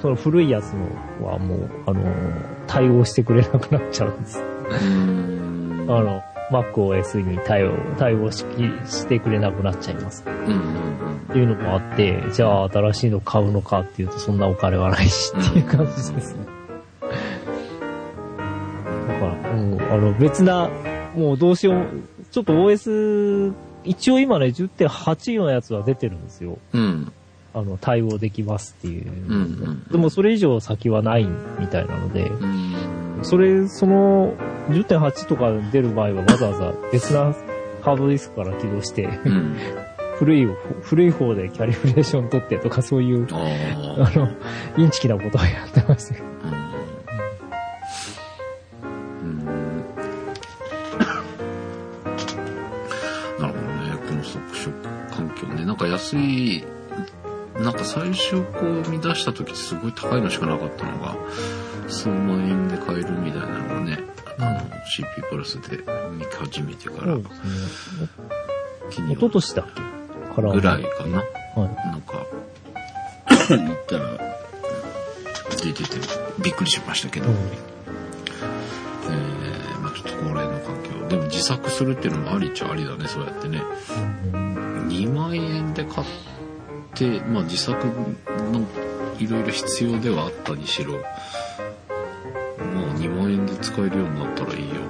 [0.00, 2.02] その古いやつのはもう、あの、
[2.66, 4.38] 対応してくれなくなっちゃうんです。
[4.38, 5.86] うん。
[5.88, 8.44] あの、MacOS に対応、対応し
[8.86, 10.24] してくれなくなっちゃいます。
[10.24, 16.46] っていうのもあって、じゃあ新しいの買うのかっていうとそんなお金はないしっていう感じですね。
[19.08, 20.70] だから、うん、あの別な、
[21.14, 21.86] もうどうしよう、
[22.30, 23.52] ちょっと OS、
[23.84, 26.58] 一応今ね10.8のやつは出てるんですよ。
[26.72, 27.12] うん。
[27.54, 29.10] あの、対応できますっていう。
[29.28, 31.26] うんうんでもそれ以上先はない
[31.58, 33.18] みたいなので、うん。
[33.22, 34.34] それ、その
[34.68, 37.34] 10.8とか出る場合はわざわざ別な
[37.82, 39.56] ハードディスクから起動して、うん。
[40.18, 40.48] 古い、
[40.82, 44.28] 古い方でキャリブレーション取ってとかそういう、ああの、
[44.76, 46.26] インチキなことをやってましたけど。
[53.38, 53.96] なるほどね。
[54.08, 54.72] この即食
[55.10, 55.64] 環境ね。
[55.64, 56.64] なんか安い、
[57.60, 61.16] なんか最初こう見出した時ってすごい高いのしかなかったのが、
[61.88, 63.98] 数万円で買えるみたいなのがね、
[64.38, 65.78] あの、CP プラスで
[66.12, 67.16] 見始めてから、
[68.90, 70.34] 気に昨年だっけ？
[70.34, 70.52] から。
[70.52, 71.18] ぐらいかな。
[71.18, 71.74] はい。
[71.88, 72.24] なんか、
[73.48, 74.18] 行ったら、
[75.62, 75.96] 出てて
[76.40, 81.08] びっくりしましたけど、うんえー、まあちょっと高齢の環境。
[81.08, 83.62] でも自作するっていうのもありっちゃありだね、そうやってね。
[84.32, 86.37] 2万円で買って、、
[87.32, 88.66] まあ、自作の
[89.18, 91.02] いろいろ必要ではあったにしろもう
[92.98, 94.80] 2万円で使えるようになったらいいよね。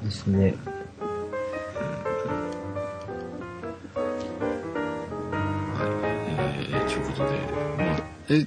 [0.00, 0.54] うん、ですね。
[8.30, 8.46] え、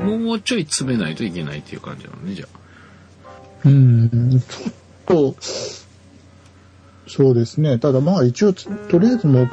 [0.00, 2.58] もうちょい詰めないといけないっていう感じなのね、じゃあ。
[3.66, 4.42] うん、
[7.18, 7.80] そうですね。
[7.80, 9.48] ただまあ一応、とりあえず目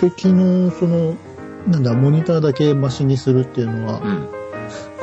[0.00, 1.18] 的の、その、
[1.68, 4.28] なんだ、モニターだけマシにするっていうのはうん。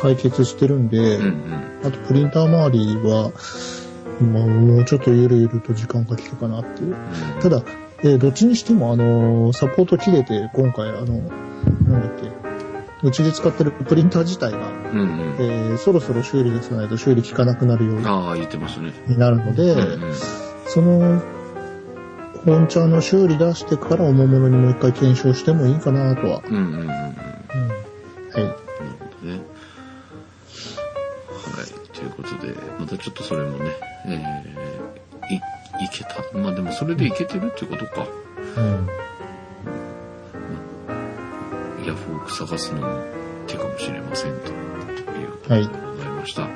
[0.02, 1.80] 解決してるんで、うんうん。
[1.84, 3.32] あとプリンター周りは、
[4.20, 6.96] まあ、もうちょっとゆるゆると時間かけるかなっていう。
[7.40, 7.62] ただ、
[8.00, 15.36] えーどっちにしても、あのーサポート切れて、今回、あの、なんだっけ、うちで使ってるプリンター自体が、うんうん。
[15.40, 18.02] えーそろそろ修理出さないと修理効かなくなるよう。
[19.06, 20.14] になるので、うんうん。
[20.66, 21.22] その、
[22.48, 26.42] 本茶の修理出してからおもむろにもう一回検証してもいいかなとは。
[26.48, 26.88] うんうんうんうん。
[26.88, 26.96] なる
[28.32, 28.46] はい。
[28.46, 28.56] ほ
[29.22, 29.42] どね。
[31.34, 31.90] はい。
[31.92, 33.76] ということで、またちょっとそれもね、
[34.06, 36.24] えー、い、いけた？
[36.38, 38.08] まあでもそれでいけてるってことか。
[38.56, 38.88] うん。
[41.86, 43.04] ヤフオク探すのも
[43.46, 46.48] 手かもしれませんということはいでございました。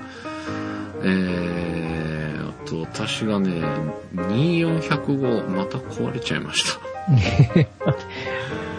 [1.03, 2.00] えー、あ
[2.71, 3.61] と私がね、
[4.15, 6.79] 24105また壊れちゃいました。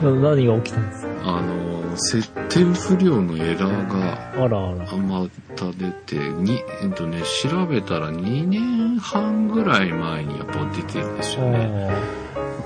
[0.09, 1.13] な何が起きたんですか？
[1.25, 4.97] あの、設定不良のエラーがあらあら。
[4.97, 11.91] また出て、に、えっとね、調べたら2年半ぐらい前にやっぱ出てるんですよね。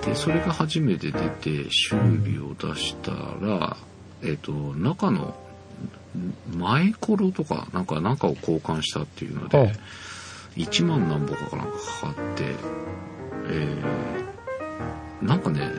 [0.04, 3.10] で、それが初めて出て、修理を出した
[3.44, 3.76] ら、
[4.22, 5.34] えっと、中の、
[6.56, 9.74] マイコロとか、なんか、なんかを交換したっていうのはいで、
[10.56, 12.44] 1万何ぼかかなんかかかって、
[13.48, 15.70] えー、なんかね、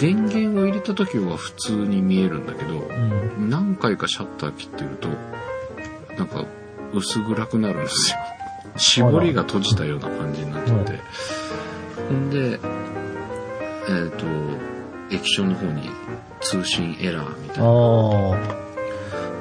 [0.00, 2.92] 電源を入れた時は普通に見えるんだけど、う
[3.40, 3.50] ん。
[3.50, 5.08] 何回かシャッター切ってると、
[6.16, 6.44] なんか
[6.92, 8.18] 薄暗くなるんですよ。
[8.76, 11.00] 絞りが閉じたような感じになっちゃって。
[12.08, 12.58] ほんで、
[13.88, 14.26] えっ、と、
[15.10, 15.90] 液晶の方に
[16.40, 17.64] 通信エラーみたいな。
[17.64, 18.59] あ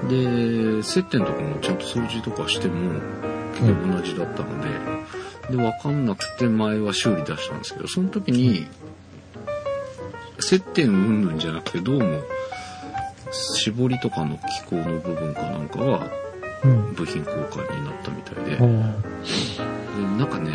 [0.08, 3.00] で、接点とかもちゃんと掃除とかしても、
[3.56, 4.62] 結局同じだったの
[5.50, 8.68] で、で、わかんなくて前は修理出したんですけど、その時に、
[10.40, 12.22] 接点うんぬんじゃなくて、どうも、
[13.32, 16.08] 絞りとかの機構の部分かなんかは。
[16.62, 18.68] 部品交換になったみたいで、であ
[20.18, 20.52] なんかね、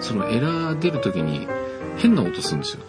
[0.00, 1.48] そのエラー出る時に
[1.96, 2.84] 変な音するんですよ。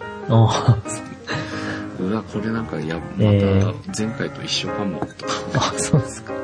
[1.98, 2.02] あ。
[2.02, 5.32] うわ、これなんかや、まえた前回と一緒かも、とか。
[5.54, 6.34] あ、そうですか。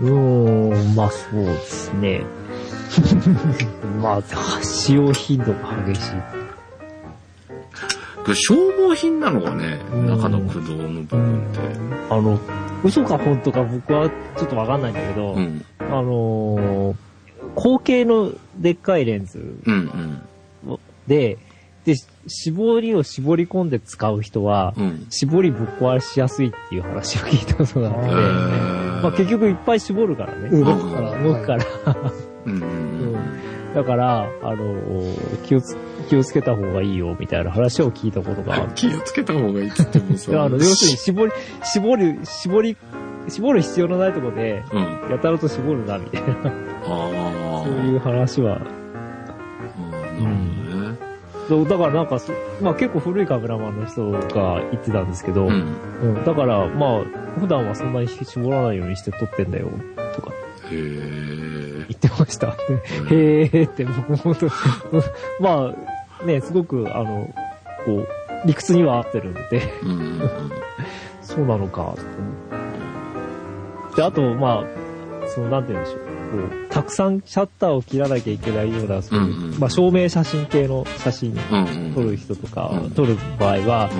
[0.00, 2.24] うーん、まあそうですね。
[4.00, 4.22] まあ、
[4.62, 6.12] 使用頻度が激しい。
[8.24, 8.58] これ消
[8.90, 11.58] 耗品なのかね、うん中の駆動の部分って。
[12.10, 12.38] あの、
[12.82, 15.64] 嘘か本当か僕はちょっとわかんないんだけど、うん。
[15.80, 16.94] あのー、
[17.54, 20.78] 後継のでっかいレンズうんうん。
[21.84, 25.06] で、で、絞りを絞り込んで使う人は、うん。
[25.10, 30.48] 絞りぶっ壊しやすいっていう話を聞いたことがあって、えーまあ結局いっぱい絞るからね。
[30.48, 31.22] 動くから。
[31.22, 31.64] 動くから。
[32.46, 32.64] うんうんう
[33.18, 33.74] ん。
[33.74, 35.14] だから、あの、
[35.44, 35.76] 気をつ、
[36.08, 38.74] 気をつけた方がいいよ、みたいな話を聞いたことがあって。
[38.88, 40.44] 気をつけた方がいいって言ってもさ。
[40.44, 41.32] あの、要するに絞り、
[41.64, 42.76] 絞る、絞り、
[43.28, 44.78] 絞る必要のないところで、うん。
[44.78, 46.28] あやたらと絞るな、みたいな、
[46.86, 47.62] あ。
[47.64, 48.54] そういう話は。
[48.54, 48.70] あーなる
[49.76, 50.63] ほどね。
[51.48, 55.76] そうだからなんかそ、まあ結構古いカメラマンの人が言ってたんですけど、うん。
[56.02, 57.04] うんだから、まあ、
[57.38, 59.68] 普段はそんなに絞らないようにして撮ってんだよ、
[60.14, 61.84] とかへえ。
[61.88, 62.48] 言ってました。
[62.48, 64.34] へーって、僕も
[65.40, 65.74] ま
[66.22, 67.28] あ、ね、すごく、あの、
[67.84, 68.08] こう、
[68.46, 70.30] 理屈には合ってるんうんうん。
[71.22, 71.94] そうなのか、と思っ
[73.92, 76.13] てで、あと、まあ、その、なんて言うんでしょう。
[76.30, 81.36] こう、たくさんシャッターを切らなきゃいけないような、そういう、うんうんうんまあ、照明写真系の写真。
[81.94, 83.98] 撮る人とか、うん撮る場合は、うん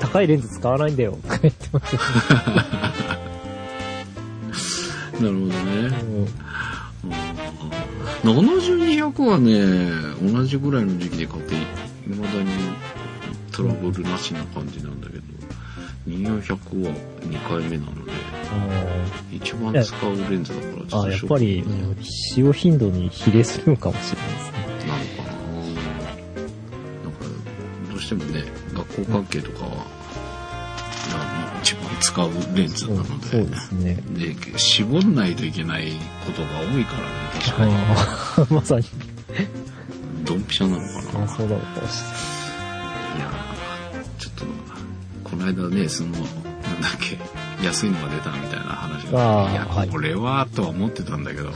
[0.00, 1.96] 高いレンズ使わないんだよ、とか言ってました。
[5.18, 5.44] なるほどね。
[5.44, 6.24] うん
[8.24, 11.54] 7200はね、同じぐらいの時期で買って、
[12.06, 12.50] 未だに
[13.52, 15.22] トラブルなしな感じなんだけど、
[16.06, 16.92] 2400は
[17.22, 18.12] 2回目なので、
[19.32, 24.58] 一番使うレンズだからちょっあとやっぱり、うん使用頻度に比例するのかもしれないですね。
[24.86, 25.34] なのかな
[27.04, 27.24] なんか、
[27.90, 28.44] どうしてもね、
[28.74, 29.76] 学校関係とかは、が
[31.62, 33.98] 一番使うレンズなので、そうですね。
[34.10, 35.92] で、絞んないといけない
[36.26, 37.72] ことが多いからね、確かに。
[38.54, 38.84] まさに。
[40.24, 42.43] ドンピシャなのかなあそうなのかもしい
[45.52, 46.26] の間ね、その、なんだっ
[47.00, 47.18] け、
[47.64, 51.52] 安いのが出たみたいな話が、いや、これは、とは思ってたんだけど、い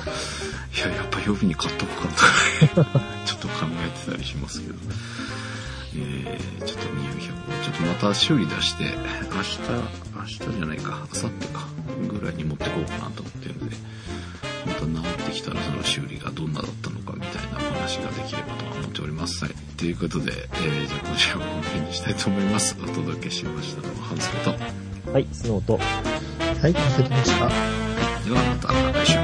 [0.78, 2.08] や、やっぱ予備に買っとくか
[2.74, 4.74] とか、 ちょっと考えてたりしますけど。
[6.00, 7.18] えー、ちょっと200
[7.64, 9.58] ちょっとまた修理出して、明日、
[10.14, 11.66] 明日じゃないか、明後日か、
[12.18, 13.76] ぐらいに持ってこうかなと思ってるんで、
[14.66, 19.44] また治ってきたらその修理がどんなだったのかみたいなお話ができればと思っております。
[19.44, 19.54] はい。
[19.76, 22.76] ということで、えー、じゃあ今週は本編にしたいと思います。
[22.82, 25.12] お届けしましたのは、ハンスケと。
[25.12, 25.74] はい、スノーと。
[25.74, 25.78] は
[26.68, 27.48] い、わかりました。
[27.48, 28.72] ではまた
[29.04, 29.17] 来週。